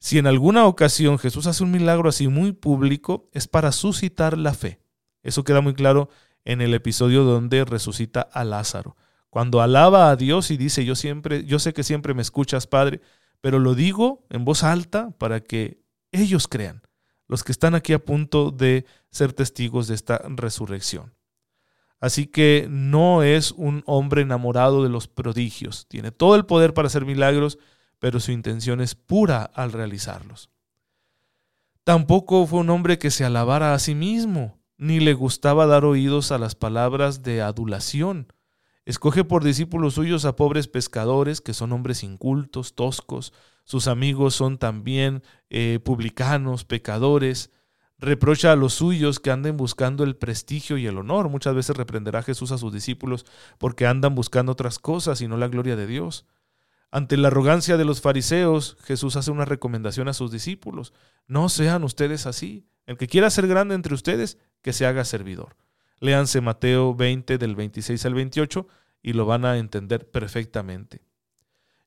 Si 0.00 0.18
en 0.18 0.26
alguna 0.26 0.66
ocasión 0.66 1.18
Jesús 1.18 1.46
hace 1.46 1.64
un 1.64 1.70
milagro 1.70 2.08
así 2.08 2.28
muy 2.28 2.52
público, 2.52 3.28
es 3.32 3.48
para 3.48 3.72
suscitar 3.72 4.38
la 4.38 4.54
fe. 4.54 4.80
Eso 5.22 5.44
queda 5.44 5.60
muy 5.60 5.74
claro 5.74 6.08
en 6.44 6.60
el 6.60 6.72
episodio 6.72 7.24
donde 7.24 7.64
resucita 7.64 8.20
a 8.20 8.44
Lázaro. 8.44 8.96
Cuando 9.28 9.60
alaba 9.60 10.10
a 10.10 10.16
Dios 10.16 10.50
y 10.50 10.56
dice, 10.56 10.84
yo 10.84 10.94
siempre, 10.94 11.44
yo 11.44 11.58
sé 11.58 11.72
que 11.72 11.82
siempre 11.82 12.14
me 12.14 12.22
escuchas, 12.22 12.66
Padre, 12.66 13.00
pero 13.40 13.58
lo 13.58 13.74
digo 13.74 14.24
en 14.30 14.44
voz 14.44 14.62
alta 14.62 15.10
para 15.18 15.40
que 15.40 15.82
ellos 16.12 16.48
crean, 16.48 16.82
los 17.26 17.44
que 17.44 17.52
están 17.52 17.74
aquí 17.74 17.92
a 17.92 18.04
punto 18.04 18.50
de 18.50 18.86
ser 19.10 19.32
testigos 19.32 19.88
de 19.88 19.94
esta 19.94 20.20
resurrección. 20.24 21.14
Así 22.00 22.26
que 22.26 22.66
no 22.70 23.22
es 23.22 23.52
un 23.52 23.82
hombre 23.86 24.22
enamorado 24.22 24.82
de 24.82 24.88
los 24.88 25.08
prodigios, 25.08 25.86
tiene 25.88 26.12
todo 26.12 26.36
el 26.36 26.46
poder 26.46 26.72
para 26.72 26.86
hacer 26.86 27.04
milagros, 27.04 27.58
pero 27.98 28.20
su 28.20 28.30
intención 28.30 28.80
es 28.80 28.94
pura 28.94 29.42
al 29.42 29.72
realizarlos. 29.72 30.50
Tampoco 31.82 32.46
fue 32.46 32.60
un 32.60 32.70
hombre 32.70 32.98
que 32.98 33.10
se 33.10 33.24
alabara 33.24 33.74
a 33.74 33.78
sí 33.78 33.94
mismo, 33.94 34.58
ni 34.76 35.00
le 35.00 35.14
gustaba 35.14 35.66
dar 35.66 35.84
oídos 35.84 36.30
a 36.30 36.38
las 36.38 36.54
palabras 36.54 37.22
de 37.22 37.42
adulación. 37.42 38.32
Escoge 38.84 39.24
por 39.24 39.42
discípulos 39.42 39.94
suyos 39.94 40.24
a 40.24 40.36
pobres 40.36 40.68
pescadores, 40.68 41.40
que 41.40 41.52
son 41.52 41.72
hombres 41.72 42.04
incultos, 42.04 42.74
toscos, 42.74 43.32
sus 43.68 43.86
amigos 43.86 44.34
son 44.34 44.56
también 44.56 45.22
eh, 45.50 45.78
publicanos, 45.84 46.64
pecadores. 46.64 47.50
Reprocha 47.98 48.50
a 48.50 48.56
los 48.56 48.72
suyos 48.72 49.20
que 49.20 49.30
anden 49.30 49.58
buscando 49.58 50.04
el 50.04 50.16
prestigio 50.16 50.78
y 50.78 50.86
el 50.86 50.96
honor. 50.96 51.28
Muchas 51.28 51.54
veces 51.54 51.76
reprenderá 51.76 52.22
Jesús 52.22 52.50
a 52.50 52.56
sus 52.56 52.72
discípulos 52.72 53.26
porque 53.58 53.86
andan 53.86 54.14
buscando 54.14 54.52
otras 54.52 54.78
cosas 54.78 55.20
y 55.20 55.28
no 55.28 55.36
la 55.36 55.48
gloria 55.48 55.76
de 55.76 55.86
Dios. 55.86 56.24
Ante 56.90 57.18
la 57.18 57.28
arrogancia 57.28 57.76
de 57.76 57.84
los 57.84 58.00
fariseos, 58.00 58.78
Jesús 58.84 59.16
hace 59.16 59.30
una 59.30 59.44
recomendación 59.44 60.08
a 60.08 60.14
sus 60.14 60.32
discípulos. 60.32 60.94
No 61.26 61.50
sean 61.50 61.84
ustedes 61.84 62.24
así. 62.24 62.66
El 62.86 62.96
que 62.96 63.06
quiera 63.06 63.28
ser 63.28 63.46
grande 63.48 63.74
entre 63.74 63.92
ustedes, 63.92 64.38
que 64.62 64.72
se 64.72 64.86
haga 64.86 65.04
servidor. 65.04 65.58
Léanse 66.00 66.40
Mateo 66.40 66.94
20 66.94 67.36
del 67.36 67.54
26 67.54 68.06
al 68.06 68.14
28 68.14 68.66
y 69.02 69.12
lo 69.12 69.26
van 69.26 69.44
a 69.44 69.58
entender 69.58 70.10
perfectamente. 70.10 71.07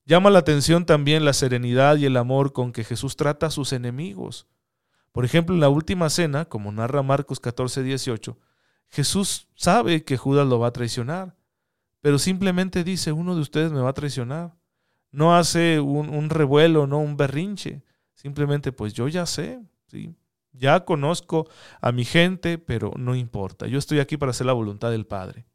Llama 0.06 0.30
la 0.30 0.40
atención 0.40 0.86
también 0.86 1.26
la 1.26 1.34
serenidad 1.34 1.98
y 1.98 2.06
el 2.06 2.18
amor 2.18 2.54
con 2.54 2.72
que 2.72 2.84
Jesús 2.84 3.16
trata 3.16 3.48
a 3.48 3.52
sus 3.52 3.72
enemigos. 3.72 4.48
Por 5.12 5.26
ejemplo, 5.26 5.54
en 5.54 5.62
la 5.62 5.70
última 5.70 6.10
cena, 6.10 6.46
como 6.46 6.72
narra 6.72 7.04
Marcos 7.04 7.40
14, 7.40 7.84
18, 7.84 8.38
Jesús 8.90 9.48
sabe 9.56 10.04
que 10.04 10.18
Judas 10.18 10.48
lo 10.48 10.60
va 10.60 10.68
a 10.68 10.74
traicionar, 10.74 11.36
pero 12.02 12.18
simplemente 12.18 12.84
dice, 12.84 13.12
uno 13.12 13.36
de 13.36 13.42
ustedes 13.42 13.72
me 13.72 13.82
va 13.82 13.90
a 13.90 13.94
traicionar. 13.94 14.54
No 15.12 15.36
hace 15.36 15.80
un, 15.80 16.30
revuelo, 16.30 16.88
no 16.88 17.00
un 17.00 17.18
berrinche. 17.18 17.84
Simplemente, 18.14 18.72
pues 18.72 18.94
yo 18.94 19.08
ya 19.08 19.26
sé, 19.26 19.62
¿sí? 19.88 20.16
ya 20.54 20.86
conozco 20.86 21.48
a 21.82 21.92
mi 21.92 22.06
gente, 22.06 22.58
pero 22.58 22.94
no 22.98 23.16
importa. 23.16 23.68
Yo 23.68 23.78
estoy 23.78 24.00
aquí 24.00 24.18
para 24.18 24.32
hacer 24.32 24.48
la 24.48 24.54
voluntad 24.54 24.92
del 24.92 25.06
Padre. 25.06 25.46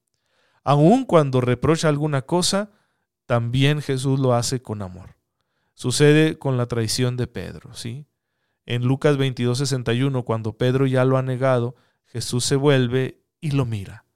Aun 0.62 1.04
cuando 1.04 1.40
reprocha 1.40 1.88
alguna 1.88 2.22
cosa, 2.22 2.70
también 3.26 3.82
Jesús 3.82 4.18
lo 4.18 4.34
hace 4.34 4.62
con 4.62 4.82
amor. 4.82 5.16
Sucede 5.74 6.38
con 6.38 6.56
la 6.56 6.66
traición 6.66 7.16
de 7.16 7.26
Pedro, 7.26 7.74
¿sí? 7.74 8.06
En 8.64 8.84
Lucas 8.84 9.16
22, 9.16 9.58
61, 9.58 10.24
cuando 10.24 10.56
Pedro 10.56 10.86
ya 10.86 11.04
lo 11.04 11.18
ha 11.18 11.22
negado, 11.22 11.76
Jesús 12.06 12.44
se 12.44 12.56
vuelve 12.56 13.22
y 13.40 13.50
lo 13.50 13.66
mira. 13.66 14.06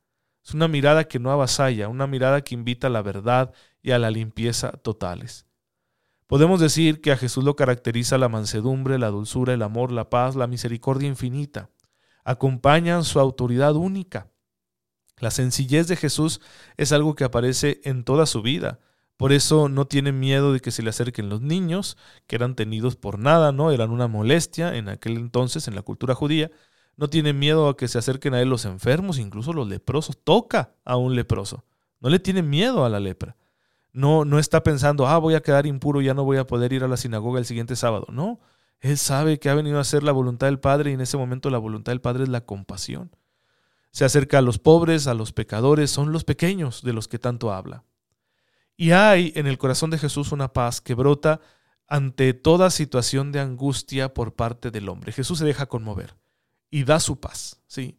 Es 0.44 0.54
una 0.54 0.68
mirada 0.68 1.04
que 1.04 1.18
no 1.18 1.30
avasalla, 1.30 1.88
una 1.88 2.06
mirada 2.06 2.40
que 2.40 2.54
invita 2.54 2.86
a 2.86 2.90
la 2.90 3.02
verdad 3.02 3.52
y 3.82 3.90
a 3.90 3.98
la 3.98 4.10
limpieza 4.10 4.72
totales. 4.72 5.46
Podemos 6.26 6.60
decir 6.60 7.00
que 7.00 7.12
a 7.12 7.16
Jesús 7.16 7.44
lo 7.44 7.56
caracteriza 7.56 8.16
la 8.16 8.28
mansedumbre, 8.28 8.98
la 8.98 9.08
dulzura, 9.08 9.52
el 9.52 9.62
amor, 9.62 9.92
la 9.92 10.10
paz, 10.10 10.36
la 10.36 10.46
misericordia 10.46 11.08
infinita. 11.08 11.70
Acompañan 12.24 13.04
su 13.04 13.18
autoridad 13.20 13.74
única. 13.74 14.30
La 15.18 15.30
sencillez 15.30 15.88
de 15.88 15.96
Jesús 15.96 16.40
es 16.76 16.92
algo 16.92 17.14
que 17.14 17.24
aparece 17.24 17.80
en 17.84 18.04
toda 18.04 18.26
su 18.26 18.42
vida. 18.42 18.80
Por 19.20 19.34
eso 19.34 19.68
no 19.68 19.86
tiene 19.86 20.12
miedo 20.12 20.54
de 20.54 20.60
que 20.60 20.70
se 20.70 20.82
le 20.82 20.88
acerquen 20.88 21.28
los 21.28 21.42
niños, 21.42 21.98
que 22.26 22.36
eran 22.36 22.54
tenidos 22.54 22.96
por 22.96 23.18
nada, 23.18 23.52
¿no? 23.52 23.70
Eran 23.70 23.90
una 23.90 24.08
molestia 24.08 24.74
en 24.74 24.88
aquel 24.88 25.18
entonces 25.18 25.68
en 25.68 25.74
la 25.74 25.82
cultura 25.82 26.14
judía. 26.14 26.50
No 26.96 27.10
tiene 27.10 27.34
miedo 27.34 27.68
a 27.68 27.76
que 27.76 27.86
se 27.86 27.98
acerquen 27.98 28.32
a 28.32 28.40
él 28.40 28.48
los 28.48 28.64
enfermos, 28.64 29.18
incluso 29.18 29.52
los 29.52 29.68
leprosos. 29.68 30.16
Toca 30.24 30.72
a 30.86 30.96
un 30.96 31.16
leproso. 31.16 31.66
No 32.00 32.08
le 32.08 32.18
tiene 32.18 32.42
miedo 32.42 32.82
a 32.82 32.88
la 32.88 32.98
lepra. 32.98 33.36
No, 33.92 34.24
no 34.24 34.38
está 34.38 34.62
pensando, 34.62 35.06
ah, 35.06 35.18
voy 35.18 35.34
a 35.34 35.42
quedar 35.42 35.66
impuro, 35.66 36.00
ya 36.00 36.14
no 36.14 36.24
voy 36.24 36.38
a 36.38 36.46
poder 36.46 36.72
ir 36.72 36.82
a 36.82 36.88
la 36.88 36.96
sinagoga 36.96 37.40
el 37.40 37.44
siguiente 37.44 37.76
sábado. 37.76 38.06
No, 38.10 38.40
él 38.80 38.96
sabe 38.96 39.38
que 39.38 39.50
ha 39.50 39.54
venido 39.54 39.76
a 39.76 39.82
hacer 39.82 40.02
la 40.02 40.12
voluntad 40.12 40.46
del 40.46 40.60
Padre 40.60 40.92
y 40.92 40.94
en 40.94 41.02
ese 41.02 41.18
momento 41.18 41.50
la 41.50 41.58
voluntad 41.58 41.92
del 41.92 42.00
Padre 42.00 42.22
es 42.22 42.30
la 42.30 42.46
compasión. 42.46 43.14
Se 43.90 44.06
acerca 44.06 44.38
a 44.38 44.42
los 44.42 44.58
pobres, 44.58 45.06
a 45.08 45.12
los 45.12 45.34
pecadores, 45.34 45.90
son 45.90 46.10
los 46.10 46.24
pequeños 46.24 46.80
de 46.82 46.94
los 46.94 47.06
que 47.06 47.18
tanto 47.18 47.52
habla. 47.52 47.84
Y 48.80 48.92
hay 48.92 49.34
en 49.36 49.46
el 49.46 49.58
corazón 49.58 49.90
de 49.90 49.98
Jesús 49.98 50.32
una 50.32 50.54
paz 50.54 50.80
que 50.80 50.94
brota 50.94 51.42
ante 51.86 52.32
toda 52.32 52.70
situación 52.70 53.30
de 53.30 53.38
angustia 53.38 54.14
por 54.14 54.32
parte 54.32 54.70
del 54.70 54.88
hombre. 54.88 55.12
Jesús 55.12 55.38
se 55.38 55.44
deja 55.44 55.66
conmover 55.66 56.16
y 56.70 56.84
da 56.84 56.98
su 56.98 57.20
paz, 57.20 57.60
¿sí? 57.66 57.98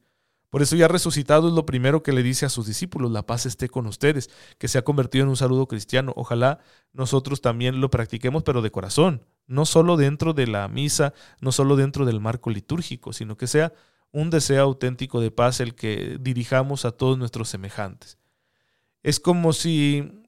Por 0.50 0.64
eso 0.64 0.76
ya 0.76 0.88
resucitado 0.88 1.50
es 1.50 1.54
lo 1.54 1.68
primero 1.68 2.02
que 2.02 2.14
le 2.14 2.24
dice 2.24 2.48
a 2.48 2.50
sus 2.50 2.66
discípulos, 2.66 3.12
la 3.12 3.28
paz 3.28 3.46
esté 3.46 3.70
con 3.70 3.86
ustedes, 3.86 4.32
que 4.58 4.68
se 4.68 4.80
ha 4.80 4.82
convertido 4.82 5.22
en 5.22 5.30
un 5.30 5.38
saludo 5.38 5.68
cristiano. 5.68 6.14
Ojalá 6.16 6.58
nosotros 6.94 7.42
también 7.42 7.80
lo 7.80 7.92
practiquemos, 7.92 8.42
pero 8.42 8.64
de 8.64 8.72
corazón, 8.72 9.24
no 9.46 9.68
solo 9.68 9.98
dentro 9.98 10.34
de 10.34 10.48
la 10.48 10.68
misa, 10.68 11.14
no 11.42 11.52
solo 11.52 11.76
dentro 11.76 12.06
del 12.06 12.20
marco 12.20 12.50
litúrgico, 12.50 13.14
sino 13.14 13.38
que 13.38 13.46
sea 13.46 13.72
un 14.12 14.32
deseo 14.32 14.64
auténtico 14.64 15.22
de 15.22 15.30
paz 15.30 15.60
el 15.60 15.76
que 15.76 16.18
dirijamos 16.20 16.86
a 16.86 16.92
todos 16.92 17.20
nuestros 17.20 17.50
semejantes. 17.50 18.18
Es 19.04 19.20
como 19.20 19.54
si 19.54 20.21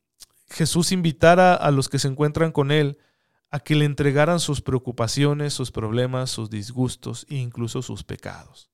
Jesús 0.53 0.91
invitara 0.91 1.55
a 1.55 1.71
los 1.71 1.89
que 1.89 1.97
se 1.97 2.07
encuentran 2.07 2.51
con 2.51 2.71
Él 2.71 2.99
a 3.49 3.59
que 3.59 3.75
le 3.75 3.85
entregaran 3.85 4.39
sus 4.39 4.61
preocupaciones, 4.61 5.53
sus 5.53 5.71
problemas, 5.71 6.29
sus 6.29 6.49
disgustos 6.49 7.25
e 7.29 7.35
incluso 7.35 7.81
sus 7.81 8.03
pecados. 8.03 8.69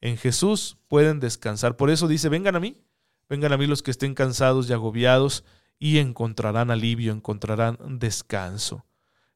En 0.00 0.16
Jesús 0.16 0.78
pueden 0.86 1.18
descansar. 1.18 1.76
Por 1.76 1.90
eso 1.90 2.06
dice, 2.06 2.28
vengan 2.28 2.54
a 2.54 2.60
mí, 2.60 2.84
vengan 3.28 3.52
a 3.52 3.56
mí 3.56 3.66
los 3.66 3.82
que 3.82 3.90
estén 3.90 4.14
cansados 4.14 4.70
y 4.70 4.72
agobiados 4.72 5.44
y 5.78 5.98
encontrarán 5.98 6.70
alivio, 6.70 7.12
encontrarán 7.12 7.78
descanso. 7.98 8.86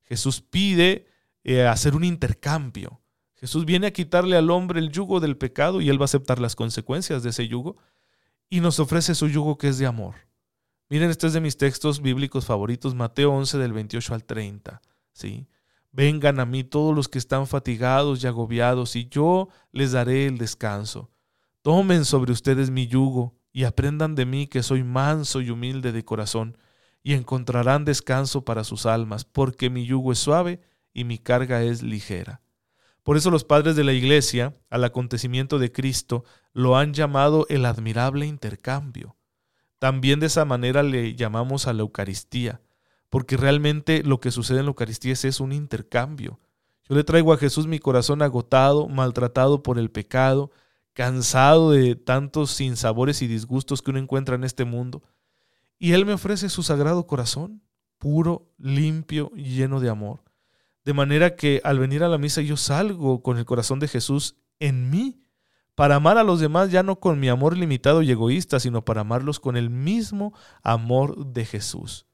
Jesús 0.05 0.41
pide 0.41 1.07
eh, 1.43 1.67
hacer 1.67 1.97
un 1.97 2.05
intercambio. 2.05 3.01
Jesús 3.35 3.65
viene 3.65 3.89
a 3.89 3.93
quitarle 3.93 4.37
al 4.37 4.51
hombre 4.51 4.79
el 4.79 4.91
yugo 4.91 5.19
del 5.19 5.37
pecado 5.37 5.81
y 5.81 5.89
él 5.89 6.01
va 6.01 6.05
a 6.05 6.07
aceptar 6.07 6.39
las 6.39 6.55
consecuencias 6.55 7.25
de 7.25 7.31
ese 7.31 7.49
yugo 7.49 7.77
y 8.49 8.61
nos 8.61 8.79
ofrece 8.79 9.17
su 9.17 9.27
yugo 9.27 9.59
que 9.59 9.69
es 9.69 9.79
de 9.79 9.87
amor. 9.87 10.15
Miren, 10.93 11.09
este 11.09 11.27
es 11.27 11.33
de 11.33 11.41
mis 11.41 11.57
textos 11.57 12.03
bíblicos 12.03 12.45
favoritos, 12.45 12.95
Mateo 12.95 13.33
11 13.33 13.57
del 13.57 13.73
28 13.73 14.13
al 14.13 14.25
30. 14.25 14.83
¿sí? 15.15 15.49
Vengan 15.91 16.39
a 16.39 16.45
mí 16.45 16.65
todos 16.65 16.95
los 16.95 17.09
que 17.09 17.17
están 17.17 17.47
fatigados 17.47 18.23
y 18.23 18.27
agobiados, 18.27 18.95
y 18.95 19.09
yo 19.09 19.49
les 19.71 19.93
daré 19.93 20.27
el 20.27 20.37
descanso. 20.37 21.11
Tomen 21.63 22.05
sobre 22.05 22.31
ustedes 22.31 22.69
mi 22.69 22.89
yugo, 22.89 23.35
y 23.55 23.65
aprendan 23.65 24.15
de 24.15 24.27
mí 24.27 24.47
que 24.47 24.63
soy 24.63 24.85
manso 24.85 25.41
y 25.41 25.49
humilde 25.49 25.93
de 25.93 26.05
corazón, 26.05 26.59
y 27.03 27.15
encontrarán 27.15 27.87
descanso 27.87 28.45
para 28.45 28.63
sus 28.63 28.85
almas, 28.85 29.25
porque 29.25 29.71
mi 29.71 29.87
yugo 29.87 30.13
es 30.13 30.19
suave 30.19 30.61
y 30.93 31.05
mi 31.05 31.17
carga 31.17 31.63
es 31.63 31.83
ligera. 31.83 32.43
Por 33.03 33.17
eso 33.17 33.31
los 33.31 33.45
padres 33.45 33.77
de 33.77 33.85
la 33.85 33.95
Iglesia, 33.95 34.59
al 34.69 34.85
acontecimiento 34.85 35.59
de 35.59 35.73
Cristo, 35.73 36.25
lo 36.53 36.77
han 36.77 36.93
llamado 36.93 37.47
el 37.49 37.65
admirable 37.65 38.27
intercambio. 38.27 39.17
También 39.83 40.21
de 40.21 40.27
esa 40.27 40.45
manera 40.45 40.85
le 40.85 41.17
llamamos 41.17 41.67
a 41.67 41.73
la 41.73 41.81
Eucaristía, 41.81 42.61
porque 43.11 43.37
realmente 43.37 44.05
lo 44.05 44.21
que 44.21 44.31
sucede 44.31 44.61
en 44.61 44.67
la 44.67 44.71
Eucaristía 44.71 45.13
es, 45.13 45.41
un 45.41 45.51
intercambio. 45.51 46.39
Yo 46.89 46.95
le 46.95 47.03
traigo 47.03 47.33
a 47.33 47.37
Jesús 47.37 47.67
mi 47.67 47.81
corazón 47.81 48.23
agotado, 48.23 48.87
maltratado 48.87 49.65
por 49.65 49.81
el 49.81 49.91
pecado, 49.91 50.53
cansado 50.93 51.73
de 51.73 51.97
tantos 51.97 52.53
sinsabores 52.53 53.23
y 53.23 53.27
disgustos 53.27 53.83
que 53.83 53.91
uno 53.91 53.99
encuentra 53.99 54.37
en 54.37 54.45
este 54.45 54.65
mundo, 54.65 55.03
y 55.81 55.95
Él 55.95 56.07
me 56.07 56.13
ofrece 56.13 56.49
su 56.49 56.63
sagrado 56.63 57.09
corazón, 57.09 57.61
puro, 57.99 58.53
limpio 58.59 59.33
lleno 59.33 59.81
de 59.81 59.89
amor. 59.89 60.23
De 60.85 60.95
manera 60.95 61.35
que 61.35 61.61
al 61.65 61.81
venir 61.81 62.05
a 62.05 62.09
la 62.09 62.19
misa 62.19 62.41
yo 62.41 62.57
salgo 62.57 63.21
con 63.21 63.37
el 63.37 63.47
corazón 63.47 63.81
de 63.81 63.89
Jesús 63.89 64.37
en 64.61 64.91
mí 64.91 65.22
para 65.75 65.97
amar 65.97 66.19
a 66.19 66.25
los 66.25 66.41
demás 66.41 66.71
ya 66.71 66.83
no 66.83 67.01
con 67.01 67.19
mi 67.19 67.29
amor 67.29 67.57
limitado 67.57 68.03
y 68.03 68.11
egoísta, 68.11 68.61
sino 68.61 68.85
para 68.85 69.03
amarlos 69.03 69.41
con 69.41 69.57
el 69.57 69.71
mismo 69.71 70.35
amor 70.63 71.27
de 71.27 71.45
Jesús. 71.45 72.07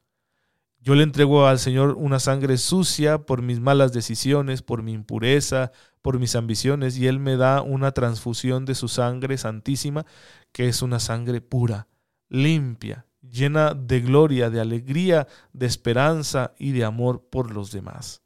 Yo 0.81 0.95
le 0.95 1.03
entrego 1.03 1.47
al 1.47 1.59
Señor 1.59 1.97
una 1.99 2.21
sangre 2.21 2.57
sucia 2.57 3.19
por 3.27 3.43
mis 3.43 3.59
malas 3.59 3.93
decisiones, 3.93 4.63
por 4.63 4.83
mi 4.83 4.93
impureza, 4.93 5.73
por 6.03 6.21
mis 6.21 6.37
ambiciones, 6.37 6.97
y 6.97 7.09
Él 7.09 7.19
me 7.19 7.37
da 7.37 7.63
una 7.63 7.91
transfusión 7.91 8.65
de 8.65 8.77
su 8.77 8.87
sangre 8.87 9.37
santísima, 9.39 10.07
que 10.53 10.69
es 10.69 10.81
una 10.81 11.01
sangre 11.01 11.41
pura, 11.41 11.89
limpia, 12.29 13.07
llena 13.21 13.75
de 13.75 14.01
gloria, 14.01 14.51
de 14.51 14.61
alegría, 14.61 15.27
de 15.53 15.67
esperanza 15.67 16.55
y 16.59 16.73
de 16.73 16.85
amor 16.85 17.29
por 17.29 17.53
los 17.53 17.73
demás. 17.73 18.23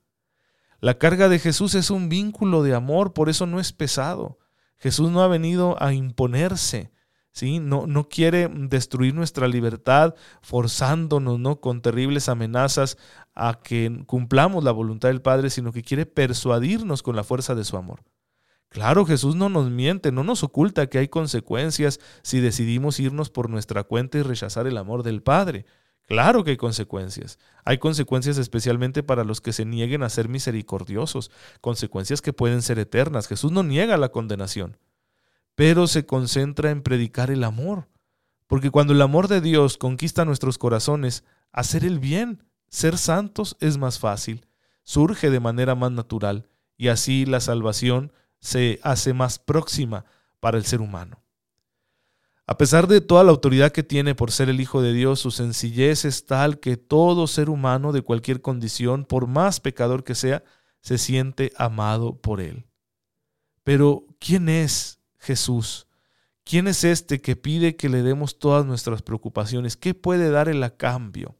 La 0.78 0.98
carga 0.98 1.28
de 1.28 1.38
Jesús 1.38 1.74
es 1.74 1.90
un 1.90 2.08
vínculo 2.08 2.62
de 2.62 2.74
amor, 2.74 3.14
por 3.14 3.30
eso 3.30 3.46
no 3.46 3.60
es 3.60 3.72
pesado. 3.72 4.38
Jesús 4.82 5.12
no 5.12 5.22
ha 5.22 5.28
venido 5.28 5.80
a 5.80 5.92
imponerse, 5.92 6.90
¿sí? 7.30 7.60
No, 7.60 7.86
no 7.86 8.08
quiere 8.08 8.48
destruir 8.52 9.14
nuestra 9.14 9.46
libertad 9.46 10.16
forzándonos, 10.40 11.38
¿no? 11.38 11.60
Con 11.60 11.82
terribles 11.82 12.28
amenazas 12.28 12.98
a 13.32 13.60
que 13.62 14.02
cumplamos 14.06 14.64
la 14.64 14.72
voluntad 14.72 15.08
del 15.08 15.22
Padre, 15.22 15.50
sino 15.50 15.70
que 15.70 15.84
quiere 15.84 16.04
persuadirnos 16.04 17.04
con 17.04 17.14
la 17.14 17.22
fuerza 17.22 17.54
de 17.54 17.62
su 17.62 17.76
amor. 17.76 18.02
Claro, 18.70 19.06
Jesús 19.06 19.36
no 19.36 19.48
nos 19.48 19.70
miente, 19.70 20.10
no 20.10 20.24
nos 20.24 20.42
oculta 20.42 20.88
que 20.88 20.98
hay 20.98 21.06
consecuencias 21.06 22.00
si 22.22 22.40
decidimos 22.40 22.98
irnos 22.98 23.30
por 23.30 23.48
nuestra 23.48 23.84
cuenta 23.84 24.18
y 24.18 24.22
rechazar 24.22 24.66
el 24.66 24.78
amor 24.78 25.04
del 25.04 25.22
Padre. 25.22 25.64
Claro 26.06 26.44
que 26.44 26.50
hay 26.50 26.56
consecuencias. 26.56 27.38
Hay 27.64 27.78
consecuencias 27.78 28.36
especialmente 28.38 29.02
para 29.02 29.24
los 29.24 29.40
que 29.40 29.52
se 29.52 29.64
nieguen 29.64 30.02
a 30.02 30.08
ser 30.10 30.28
misericordiosos, 30.28 31.30
consecuencias 31.60 32.20
que 32.20 32.32
pueden 32.32 32.62
ser 32.62 32.78
eternas. 32.78 33.28
Jesús 33.28 33.52
no 33.52 33.62
niega 33.62 33.96
la 33.96 34.10
condenación. 34.10 34.78
pero 35.54 35.86
se 35.86 36.06
concentra 36.06 36.70
en 36.70 36.82
predicar 36.82 37.30
el 37.30 37.44
amor. 37.44 37.88
Porque 38.46 38.70
cuando 38.70 38.92
el 38.92 39.02
amor 39.02 39.28
de 39.28 39.40
Dios 39.40 39.78
conquista 39.78 40.24
nuestros 40.24 40.58
corazones, 40.58 41.24
hacer 41.52 41.84
el 41.84 41.98
bien, 42.00 42.44
ser 42.68 42.98
santos 42.98 43.56
es 43.60 43.78
más 43.78 43.98
fácil, 43.98 44.46
surge 44.82 45.30
de 45.30 45.40
manera 45.40 45.74
más 45.74 45.92
natural 45.92 46.48
y 46.76 46.88
así 46.88 47.26
la 47.26 47.40
salvación 47.40 48.12
se 48.40 48.80
hace 48.82 49.12
más 49.14 49.38
próxima 49.38 50.04
para 50.40 50.58
el 50.58 50.64
ser 50.64 50.80
humano. 50.80 51.21
A 52.52 52.58
pesar 52.58 52.86
de 52.86 53.00
toda 53.00 53.24
la 53.24 53.30
autoridad 53.30 53.72
que 53.72 53.82
tiene 53.82 54.14
por 54.14 54.30
ser 54.30 54.50
el 54.50 54.60
Hijo 54.60 54.82
de 54.82 54.92
Dios, 54.92 55.20
su 55.20 55.30
sencillez 55.30 56.04
es 56.04 56.26
tal 56.26 56.60
que 56.60 56.76
todo 56.76 57.26
ser 57.26 57.48
humano 57.48 57.92
de 57.92 58.02
cualquier 58.02 58.42
condición, 58.42 59.06
por 59.06 59.26
más 59.26 59.58
pecador 59.58 60.04
que 60.04 60.14
sea, 60.14 60.44
se 60.82 60.98
siente 60.98 61.50
amado 61.56 62.20
por 62.20 62.42
Él. 62.42 62.66
Pero, 63.64 64.04
¿quién 64.18 64.50
es 64.50 65.00
Jesús? 65.18 65.86
¿Quién 66.44 66.68
es 66.68 66.84
este 66.84 67.22
que 67.22 67.36
pide 67.36 67.74
que 67.74 67.88
le 67.88 68.02
demos 68.02 68.38
todas 68.38 68.66
nuestras 68.66 69.00
preocupaciones? 69.00 69.78
¿Qué 69.78 69.94
puede 69.94 70.28
dar 70.28 70.50
Él 70.50 70.62
a 70.62 70.76
cambio? 70.76 71.38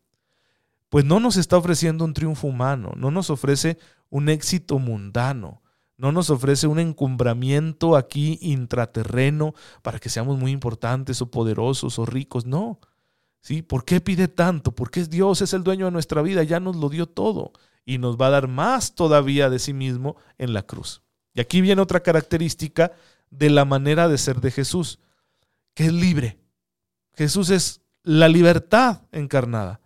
Pues 0.89 1.05
no 1.05 1.21
nos 1.21 1.37
está 1.37 1.59
ofreciendo 1.59 2.07
un 2.07 2.15
triunfo 2.15 2.47
humano, 2.47 2.95
no 2.97 3.11
nos 3.11 3.29
ofrece 3.29 3.77
un 4.09 4.31
éxito 4.31 4.79
mundano, 4.79 5.62
no 5.97 6.13
nos 6.13 6.31
ofrece 6.31 6.67
un 6.67 6.79
encumbramiento 6.79 7.97
aquí 7.97 8.39
intraterreno 8.41 9.55
para 9.83 9.99
que 9.99 10.09
seamos 10.09 10.39
muy 10.39 10.51
importantes 10.51 11.23
o 11.23 11.31
poderosos 11.31 11.99
o 11.99 12.07
ricos. 12.07 12.47
No. 12.47 12.81
¿Sí? 13.41 13.63
¿Por 13.63 13.85
qué 13.85 14.01
pide 14.01 14.29
tanto? 14.29 14.73
Porque 14.73 15.05
Dios, 15.05 15.43
es 15.43 15.53
el 15.53 15.65
dueño 15.65 15.87
de 15.87 15.91
nuestra 15.91 16.23
vida, 16.23 16.43
ya 16.45 16.61
nos 16.61 16.77
lo 16.77 16.89
dio 16.89 17.07
todo 17.07 17.53
y 17.85 17.99
nos 17.99 18.17
va 18.17 18.29
a 18.29 18.31
dar 18.31 18.49
más 18.49 18.95
todavía 18.95 19.51
de 19.51 19.59
sí 19.59 19.73
mismo 19.73 20.17
en 20.39 20.53
la 20.53 20.63
cruz. 20.63 21.03
Y 21.35 21.41
aquí 21.41 21.61
viene 21.61 21.83
otra 21.83 22.01
característica 22.01 22.93
de 23.31 23.51
la 23.51 23.65
manera 23.65 24.09
de 24.09 24.19
ser 24.19 24.41
de 24.41 24.51
Jesús, 24.51 25.01
que 25.75 25.87
es 25.87 25.93
libre. 25.93 26.39
Jesús 27.15 27.51
es 27.51 27.81
la 28.03 28.29
libertad 28.29 29.03
encarnada. 29.11 29.81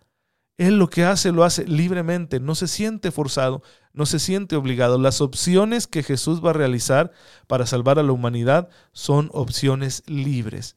Él 0.57 0.79
lo 0.79 0.89
que 0.89 1.05
hace 1.05 1.31
lo 1.31 1.43
hace 1.43 1.65
libremente, 1.65 2.39
no 2.39 2.55
se 2.55 2.67
siente 2.67 3.11
forzado, 3.11 3.61
no 3.93 4.05
se 4.05 4.19
siente 4.19 4.55
obligado. 4.55 4.97
Las 4.97 5.21
opciones 5.21 5.85
que 5.85 6.03
Jesús 6.03 6.43
va 6.43 6.49
a 6.49 6.53
realizar 6.53 7.11
para 7.45 7.67
salvar 7.67 7.99
a 7.99 8.03
la 8.03 8.11
humanidad 8.11 8.69
son 8.91 9.29
opciones 9.33 10.03
libres. 10.07 10.75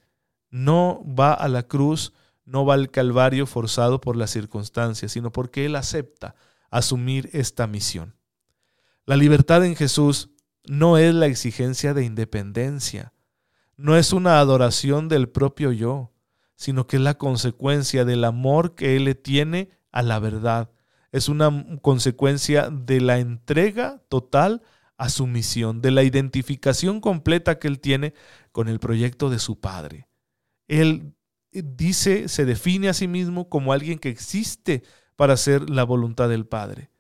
No 0.50 1.02
va 1.06 1.32
a 1.32 1.48
la 1.48 1.62
cruz, 1.62 2.12
no 2.44 2.66
va 2.66 2.74
al 2.74 2.90
Calvario 2.90 3.46
forzado 3.46 4.00
por 4.00 4.16
las 4.16 4.30
circunstancias, 4.30 5.12
sino 5.12 5.32
porque 5.32 5.64
Él 5.64 5.76
acepta 5.76 6.34
asumir 6.70 7.30
esta 7.32 7.66
misión. 7.66 8.16
La 9.06 9.16
libertad 9.16 9.64
en 9.64 9.76
Jesús 9.76 10.30
no 10.66 10.98
es 10.98 11.14
la 11.14 11.26
exigencia 11.26 11.94
de 11.94 12.04
independencia, 12.04 13.12
no 13.76 13.96
es 13.96 14.12
una 14.12 14.40
adoración 14.40 15.08
del 15.08 15.28
propio 15.28 15.72
yo, 15.72 16.12
sino 16.60 16.86
que 16.86 16.96
es 16.96 17.02
la 17.02 17.16
consecuencia 17.16 18.04
del 18.04 18.22
amor 18.22 18.74
que 18.74 18.94
Él 18.94 19.06
le 19.06 19.14
tiene 19.14 19.70
a 19.92 20.02
la 20.02 20.18
verdad. 20.18 20.70
Es 21.10 21.30
una 21.30 21.64
consecuencia 21.80 22.68
de 22.68 23.00
la 23.00 23.18
entrega 23.18 24.02
total 24.10 24.60
a 24.98 25.08
su 25.08 25.26
misión, 25.26 25.80
de 25.80 25.90
la 25.90 26.02
identificación 26.02 27.00
completa 27.00 27.58
que 27.58 27.66
Él 27.66 27.80
tiene 27.80 28.12
con 28.52 28.68
el 28.68 28.78
proyecto 28.78 29.30
de 29.30 29.38
su 29.38 29.58
Padre. 29.58 30.06
Él 30.68 31.14
dice, 31.50 32.28
se 32.28 32.44
define 32.44 32.90
a 32.90 32.94
sí 32.94 33.08
mismo 33.08 33.48
como 33.48 33.72
alguien 33.72 33.98
que 33.98 34.10
existe 34.10 34.82
para 35.16 35.32
hacer 35.32 35.70
la 35.70 35.84
voluntad 35.84 36.28
del 36.28 36.44
Padre. 36.44 36.90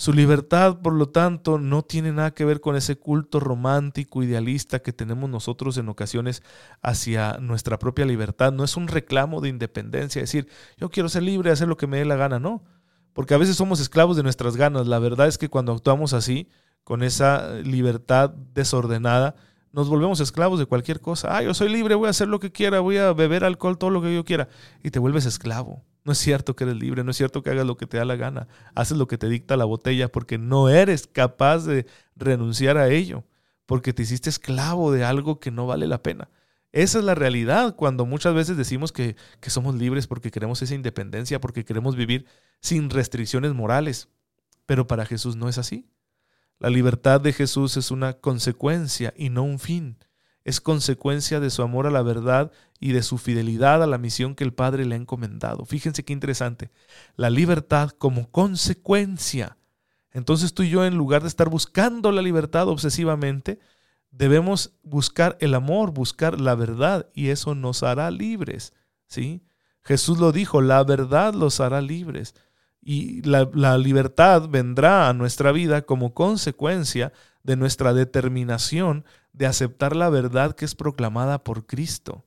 Su 0.00 0.14
libertad, 0.14 0.78
por 0.80 0.94
lo 0.94 1.10
tanto, 1.10 1.58
no 1.58 1.82
tiene 1.82 2.10
nada 2.10 2.30
que 2.30 2.46
ver 2.46 2.62
con 2.62 2.74
ese 2.74 2.96
culto 2.96 3.38
romántico, 3.38 4.22
idealista 4.22 4.78
que 4.78 4.94
tenemos 4.94 5.28
nosotros 5.28 5.76
en 5.76 5.90
ocasiones 5.90 6.42
hacia 6.80 7.36
nuestra 7.38 7.78
propia 7.78 8.06
libertad. 8.06 8.50
No 8.50 8.64
es 8.64 8.78
un 8.78 8.88
reclamo 8.88 9.42
de 9.42 9.50
independencia, 9.50 10.22
decir, 10.22 10.48
yo 10.78 10.88
quiero 10.88 11.10
ser 11.10 11.24
libre, 11.24 11.50
hacer 11.50 11.68
lo 11.68 11.76
que 11.76 11.86
me 11.86 11.98
dé 11.98 12.06
la 12.06 12.16
gana, 12.16 12.38
no. 12.38 12.64
Porque 13.12 13.34
a 13.34 13.36
veces 13.36 13.56
somos 13.56 13.78
esclavos 13.78 14.16
de 14.16 14.22
nuestras 14.22 14.56
ganas. 14.56 14.86
La 14.86 14.98
verdad 15.00 15.28
es 15.28 15.36
que 15.36 15.50
cuando 15.50 15.72
actuamos 15.72 16.14
así, 16.14 16.48
con 16.82 17.02
esa 17.02 17.56
libertad 17.56 18.30
desordenada, 18.30 19.34
nos 19.70 19.90
volvemos 19.90 20.20
esclavos 20.20 20.58
de 20.58 20.64
cualquier 20.64 21.02
cosa. 21.02 21.36
Ah, 21.36 21.42
yo 21.42 21.52
soy 21.52 21.68
libre, 21.68 21.94
voy 21.94 22.06
a 22.06 22.10
hacer 22.12 22.28
lo 22.28 22.40
que 22.40 22.52
quiera, 22.52 22.80
voy 22.80 22.96
a 22.96 23.12
beber 23.12 23.44
alcohol, 23.44 23.76
todo 23.76 23.90
lo 23.90 24.00
que 24.00 24.14
yo 24.14 24.24
quiera. 24.24 24.48
Y 24.82 24.92
te 24.92 24.98
vuelves 24.98 25.26
esclavo. 25.26 25.84
No 26.04 26.12
es 26.12 26.18
cierto 26.18 26.56
que 26.56 26.64
eres 26.64 26.76
libre, 26.76 27.04
no 27.04 27.10
es 27.10 27.16
cierto 27.16 27.42
que 27.42 27.50
hagas 27.50 27.66
lo 27.66 27.76
que 27.76 27.86
te 27.86 27.98
da 27.98 28.04
la 28.04 28.16
gana. 28.16 28.48
Haces 28.74 28.96
lo 28.96 29.06
que 29.06 29.18
te 29.18 29.28
dicta 29.28 29.56
la 29.56 29.64
botella 29.64 30.08
porque 30.08 30.38
no 30.38 30.68
eres 30.68 31.06
capaz 31.06 31.66
de 31.66 31.86
renunciar 32.16 32.78
a 32.78 32.88
ello, 32.88 33.24
porque 33.66 33.92
te 33.92 34.02
hiciste 34.02 34.30
esclavo 34.30 34.92
de 34.92 35.04
algo 35.04 35.40
que 35.40 35.50
no 35.50 35.66
vale 35.66 35.86
la 35.86 36.02
pena. 36.02 36.30
Esa 36.72 36.98
es 36.98 37.04
la 37.04 37.14
realidad 37.14 37.74
cuando 37.76 38.06
muchas 38.06 38.34
veces 38.34 38.56
decimos 38.56 38.92
que, 38.92 39.16
que 39.40 39.50
somos 39.50 39.74
libres 39.74 40.06
porque 40.06 40.30
queremos 40.30 40.62
esa 40.62 40.74
independencia, 40.74 41.40
porque 41.40 41.64
queremos 41.64 41.96
vivir 41.96 42.26
sin 42.60 42.90
restricciones 42.90 43.54
morales. 43.54 44.08
Pero 44.66 44.86
para 44.86 45.04
Jesús 45.04 45.36
no 45.36 45.48
es 45.48 45.58
así. 45.58 45.88
La 46.58 46.70
libertad 46.70 47.20
de 47.20 47.32
Jesús 47.32 47.76
es 47.76 47.90
una 47.90 48.14
consecuencia 48.14 49.12
y 49.16 49.30
no 49.30 49.42
un 49.42 49.58
fin 49.58 49.98
es 50.44 50.60
consecuencia 50.60 51.40
de 51.40 51.50
su 51.50 51.62
amor 51.62 51.86
a 51.86 51.90
la 51.90 52.02
verdad 52.02 52.52
y 52.80 52.92
de 52.92 53.02
su 53.02 53.18
fidelidad 53.18 53.82
a 53.82 53.86
la 53.86 53.98
misión 53.98 54.34
que 54.34 54.42
el 54.42 54.54
Padre 54.54 54.86
le 54.86 54.94
ha 54.94 54.98
encomendado. 54.98 55.66
Fíjense 55.66 56.02
qué 56.02 56.14
interesante. 56.14 56.70
La 57.14 57.28
libertad 57.28 57.90
como 57.90 58.30
consecuencia. 58.30 59.58
Entonces 60.12 60.54
tú 60.54 60.62
y 60.62 60.70
yo, 60.70 60.84
en 60.86 60.96
lugar 60.96 61.20
de 61.22 61.28
estar 61.28 61.50
buscando 61.50 62.10
la 62.10 62.22
libertad 62.22 62.68
obsesivamente, 62.68 63.58
debemos 64.10 64.72
buscar 64.82 65.36
el 65.40 65.54
amor, 65.54 65.92
buscar 65.92 66.40
la 66.40 66.54
verdad, 66.54 67.08
y 67.14 67.28
eso 67.28 67.54
nos 67.54 67.82
hará 67.82 68.10
libres. 68.10 68.72
¿sí? 69.06 69.42
Jesús 69.82 70.18
lo 70.18 70.32
dijo, 70.32 70.62
la 70.62 70.82
verdad 70.82 71.34
los 71.34 71.60
hará 71.60 71.82
libres. 71.82 72.34
Y 72.80 73.20
la, 73.22 73.48
la 73.52 73.76
libertad 73.76 74.48
vendrá 74.48 75.10
a 75.10 75.12
nuestra 75.12 75.52
vida 75.52 75.82
como 75.82 76.14
consecuencia 76.14 77.12
de 77.42 77.56
nuestra 77.56 77.92
determinación 77.92 79.04
de 79.34 79.46
aceptar 79.46 79.94
la 79.94 80.08
verdad 80.08 80.54
que 80.54 80.64
es 80.64 80.74
proclamada 80.74 81.44
por 81.44 81.66
Cristo, 81.66 82.24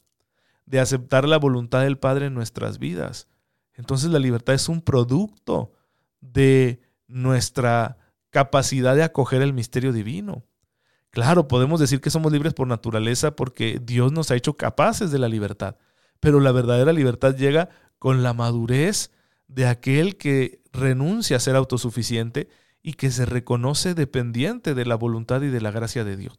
de 0.65 0.79
aceptar 0.79 1.27
la 1.27 1.37
voluntad 1.37 1.81
del 1.81 1.97
Padre 1.97 2.27
en 2.27 2.33
nuestras 2.33 2.79
vidas. 2.79 3.27
Entonces 3.73 4.09
la 4.11 4.19
libertad 4.19 4.55
es 4.55 4.69
un 4.69 4.81
producto 4.81 5.73
de 6.21 6.81
nuestra 7.07 7.97
capacidad 8.29 8.95
de 8.95 9.03
acoger 9.03 9.41
el 9.41 9.53
misterio 9.53 9.93
divino. 9.93 10.43
Claro, 11.09 11.47
podemos 11.47 11.79
decir 11.79 12.01
que 12.01 12.09
somos 12.09 12.31
libres 12.31 12.53
por 12.53 12.67
naturaleza 12.67 13.35
porque 13.35 13.79
Dios 13.81 14.11
nos 14.11 14.31
ha 14.31 14.35
hecho 14.35 14.57
capaces 14.57 15.11
de 15.11 15.19
la 15.19 15.29
libertad, 15.29 15.75
pero 16.19 16.39
la 16.39 16.51
verdadera 16.51 16.91
libertad 16.91 17.35
llega 17.35 17.69
con 17.99 18.23
la 18.23 18.33
madurez 18.33 19.11
de 19.47 19.67
aquel 19.67 20.17
que 20.17 20.61
renuncia 20.71 21.37
a 21.37 21.39
ser 21.39 21.55
autosuficiente 21.55 22.49
y 22.81 22.93
que 22.93 23.11
se 23.11 23.25
reconoce 23.25 23.93
dependiente 23.93 24.73
de 24.73 24.85
la 24.85 24.95
voluntad 24.95 25.41
y 25.43 25.49
de 25.49 25.61
la 25.61 25.71
gracia 25.71 26.03
de 26.03 26.17
Dios. 26.17 26.35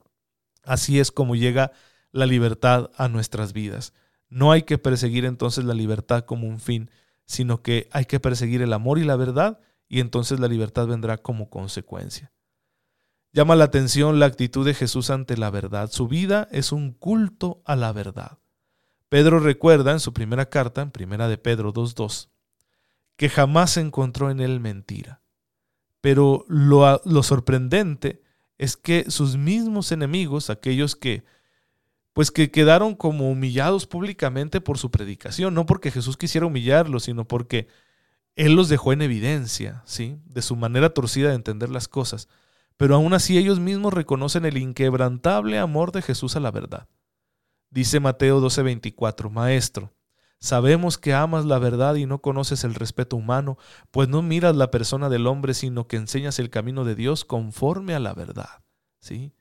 Así 0.64 0.98
es 0.98 1.12
como 1.12 1.36
llega 1.36 1.72
la 2.10 2.26
libertad 2.26 2.90
a 2.96 3.08
nuestras 3.08 3.52
vidas. 3.52 3.92
No 4.34 4.50
hay 4.50 4.62
que 4.62 4.78
perseguir 4.78 5.26
entonces 5.26 5.64
la 5.64 5.74
libertad 5.74 6.24
como 6.24 6.48
un 6.48 6.58
fin, 6.58 6.90
sino 7.24 7.62
que 7.62 7.88
hay 7.92 8.06
que 8.06 8.18
perseguir 8.18 8.62
el 8.62 8.72
amor 8.72 8.98
y 8.98 9.04
la 9.04 9.14
verdad 9.14 9.60
y 9.88 10.00
entonces 10.00 10.40
la 10.40 10.48
libertad 10.48 10.88
vendrá 10.88 11.18
como 11.18 11.50
consecuencia. 11.50 12.32
Llama 13.32 13.54
la 13.54 13.62
atención 13.62 14.18
la 14.18 14.26
actitud 14.26 14.66
de 14.66 14.74
Jesús 14.74 15.10
ante 15.10 15.36
la 15.36 15.50
verdad. 15.50 15.88
Su 15.88 16.08
vida 16.08 16.48
es 16.50 16.72
un 16.72 16.90
culto 16.90 17.62
a 17.64 17.76
la 17.76 17.92
verdad. 17.92 18.40
Pedro 19.08 19.38
recuerda 19.38 19.92
en 19.92 20.00
su 20.00 20.12
primera 20.12 20.46
carta, 20.46 20.82
en 20.82 20.90
primera 20.90 21.28
de 21.28 21.38
Pedro 21.38 21.72
2.2, 21.72 22.28
que 23.14 23.28
jamás 23.28 23.76
encontró 23.76 24.32
en 24.32 24.40
él 24.40 24.58
mentira. 24.58 25.22
Pero 26.00 26.44
lo, 26.48 27.00
lo 27.04 27.22
sorprendente 27.22 28.20
es 28.58 28.76
que 28.76 29.08
sus 29.12 29.36
mismos 29.36 29.92
enemigos, 29.92 30.50
aquellos 30.50 30.96
que 30.96 31.22
pues 32.14 32.30
que 32.30 32.50
quedaron 32.50 32.94
como 32.94 33.30
humillados 33.30 33.86
públicamente 33.86 34.62
por 34.62 34.78
su 34.78 34.90
predicación, 34.90 35.52
no 35.52 35.66
porque 35.66 35.90
Jesús 35.90 36.16
quisiera 36.16 36.46
humillarlos, 36.46 37.04
sino 37.04 37.26
porque 37.28 37.68
él 38.36 38.54
los 38.54 38.68
dejó 38.68 38.92
en 38.92 39.02
evidencia, 39.02 39.82
¿sí? 39.84 40.16
De 40.24 40.40
su 40.40 40.56
manera 40.56 40.90
torcida 40.90 41.28
de 41.28 41.34
entender 41.34 41.70
las 41.70 41.88
cosas. 41.88 42.28
Pero 42.76 42.94
aún 42.94 43.12
así 43.12 43.36
ellos 43.36 43.60
mismos 43.60 43.92
reconocen 43.92 44.46
el 44.46 44.56
inquebrantable 44.56 45.58
amor 45.58 45.92
de 45.92 46.02
Jesús 46.02 46.34
a 46.36 46.40
la 46.40 46.50
verdad. 46.50 46.88
Dice 47.70 48.00
Mateo 48.00 48.40
12:24, 48.40 49.30
Maestro, 49.30 49.92
Sabemos 50.44 50.98
que 50.98 51.14
amas 51.14 51.46
la 51.46 51.58
verdad 51.58 51.94
y 51.94 52.04
no 52.04 52.20
conoces 52.20 52.64
el 52.64 52.74
respeto 52.74 53.16
humano, 53.16 53.56
pues 53.90 54.10
no 54.10 54.20
miras 54.20 54.54
la 54.54 54.70
persona 54.70 55.08
del 55.08 55.26
hombre, 55.26 55.54
sino 55.54 55.86
que 55.86 55.96
enseñas 55.96 56.38
el 56.38 56.50
camino 56.50 56.84
de 56.84 56.94
Dios 56.94 57.24
conforme 57.24 57.94
a 57.94 57.98
la 57.98 58.12
verdad. 58.12 58.62
¿Sí? 59.00 59.32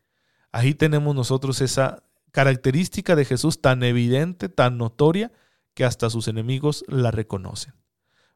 Ahí 0.53 0.73
tenemos 0.73 1.13
nosotros 1.13 1.59
esa 1.59 2.03
característica 2.33 3.15
de 3.15 3.23
Jesús 3.23 3.61
tan 3.61 3.83
evidente, 3.83 4.49
tan 4.49 4.77
notoria, 4.77 5.31
que 5.73 5.85
hasta 5.85 6.09
sus 6.09 6.27
enemigos 6.27 6.83
la 6.87 7.11
reconocen. 7.11 7.75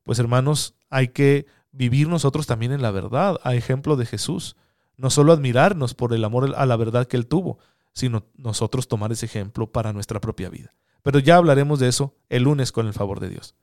Pues 0.03 0.19
hermanos, 0.19 0.75
hay 0.89 1.09
que 1.09 1.47
vivir 1.71 2.07
nosotros 2.07 2.47
también 2.47 2.71
en 2.71 2.81
la 2.81 2.91
verdad, 2.91 3.39
a 3.43 3.55
ejemplo 3.55 3.97
de 3.97 4.05
Jesús. 4.05 4.55
No 4.95 5.09
solo 5.09 5.33
admirarnos 5.33 5.93
por 5.93 6.13
el 6.13 6.23
amor 6.23 6.53
a 6.55 6.65
la 6.65 6.75
verdad 6.75 7.07
que 7.07 7.17
él 7.17 7.27
tuvo, 7.27 7.59
sino 7.93 8.25
nosotros 8.35 8.87
tomar 8.87 9.11
ese 9.11 9.25
ejemplo 9.25 9.71
para 9.71 9.93
nuestra 9.93 10.21
propia 10.21 10.49
vida. 10.49 10.73
Pero 11.01 11.19
ya 11.19 11.35
hablaremos 11.35 11.79
de 11.79 11.87
eso 11.87 12.15
el 12.29 12.43
lunes 12.43 12.71
con 12.71 12.87
el 12.87 12.93
favor 12.93 13.19
de 13.19 13.29
Dios. 13.29 13.55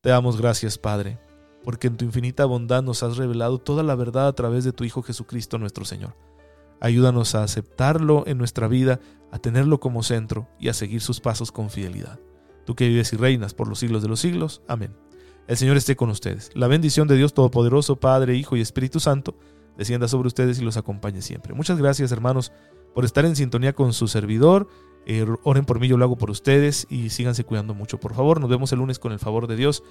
Te 0.00 0.10
damos 0.10 0.36
gracias, 0.40 0.78
Padre, 0.78 1.18
porque 1.64 1.88
en 1.88 1.96
tu 1.96 2.04
infinita 2.04 2.44
bondad 2.44 2.82
nos 2.82 3.02
has 3.02 3.16
revelado 3.16 3.58
toda 3.58 3.82
la 3.82 3.96
verdad 3.96 4.28
a 4.28 4.32
través 4.34 4.64
de 4.64 4.72
tu 4.72 4.84
Hijo 4.84 5.02
Jesucristo 5.02 5.58
nuestro 5.58 5.84
Señor. 5.84 6.14
Ayúdanos 6.80 7.34
a 7.34 7.42
aceptarlo 7.42 8.24
en 8.26 8.38
nuestra 8.38 8.68
vida, 8.68 9.00
a 9.30 9.38
tenerlo 9.38 9.80
como 9.80 10.02
centro 10.02 10.48
y 10.58 10.68
a 10.68 10.74
seguir 10.74 11.00
sus 11.00 11.20
pasos 11.20 11.52
con 11.52 11.70
fidelidad. 11.70 12.18
Tú 12.64 12.74
que 12.74 12.88
vives 12.88 13.12
y 13.12 13.16
reinas 13.16 13.54
por 13.54 13.68
los 13.68 13.78
siglos 13.78 14.02
de 14.02 14.08
los 14.08 14.20
siglos. 14.20 14.62
Amén. 14.68 14.94
El 15.46 15.56
Señor 15.56 15.76
esté 15.76 15.94
con 15.94 16.10
ustedes. 16.10 16.50
La 16.54 16.66
bendición 16.66 17.06
de 17.06 17.16
Dios 17.16 17.32
Todopoderoso, 17.32 17.96
Padre, 17.96 18.34
Hijo 18.34 18.56
y 18.56 18.60
Espíritu 18.60 18.98
Santo, 18.98 19.36
descienda 19.78 20.08
sobre 20.08 20.26
ustedes 20.26 20.58
y 20.58 20.64
los 20.64 20.76
acompañe 20.76 21.22
siempre. 21.22 21.54
Muchas 21.54 21.78
gracias, 21.78 22.10
hermanos, 22.10 22.52
por 22.94 23.04
estar 23.04 23.24
en 23.24 23.36
sintonía 23.36 23.72
con 23.72 23.92
su 23.92 24.08
servidor. 24.08 24.68
Eh, 25.06 25.24
oren 25.44 25.64
por 25.64 25.78
mí, 25.78 25.86
yo 25.86 25.96
lo 25.96 26.04
hago 26.04 26.16
por 26.16 26.30
ustedes 26.30 26.86
y 26.90 27.10
síganse 27.10 27.44
cuidando 27.44 27.74
mucho, 27.74 28.00
por 28.00 28.14
favor. 28.14 28.40
Nos 28.40 28.50
vemos 28.50 28.72
el 28.72 28.80
lunes 28.80 28.98
con 28.98 29.12
el 29.12 29.20
favor 29.20 29.46
de 29.46 29.54
Dios. 29.54 29.84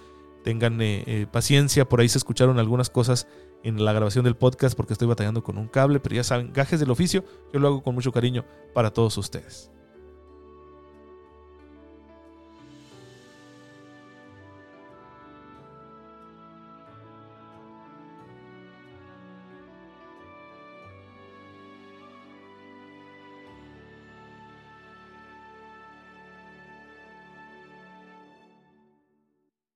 Tengan 0.46 0.80
eh, 0.80 1.04
eh, 1.08 1.26
paciencia, 1.30 1.90
por 1.90 2.02
ahí 2.02 2.08
se 2.08 2.20
escucharon 2.20 2.60
algunas 2.60 2.92
cosas 2.92 3.28
en 3.64 3.84
la 3.84 3.94
grabación 3.94 4.24
del 4.24 4.36
podcast 4.36 4.78
porque 4.78 4.94
estoy 4.94 5.08
batallando 5.08 5.44
con 5.44 5.58
un 5.58 5.68
cable, 5.68 6.00
pero 6.00 6.14
ya 6.14 6.24
saben, 6.24 6.54
gajes 6.54 6.80
del 6.80 6.92
oficio, 6.92 7.26
yo 7.52 7.60
lo 7.60 7.68
hago 7.68 7.82
con 7.82 7.96
mucho 7.96 8.12
cariño 8.12 8.46
para 8.76 8.92
todos 8.92 9.18
ustedes. 9.18 9.72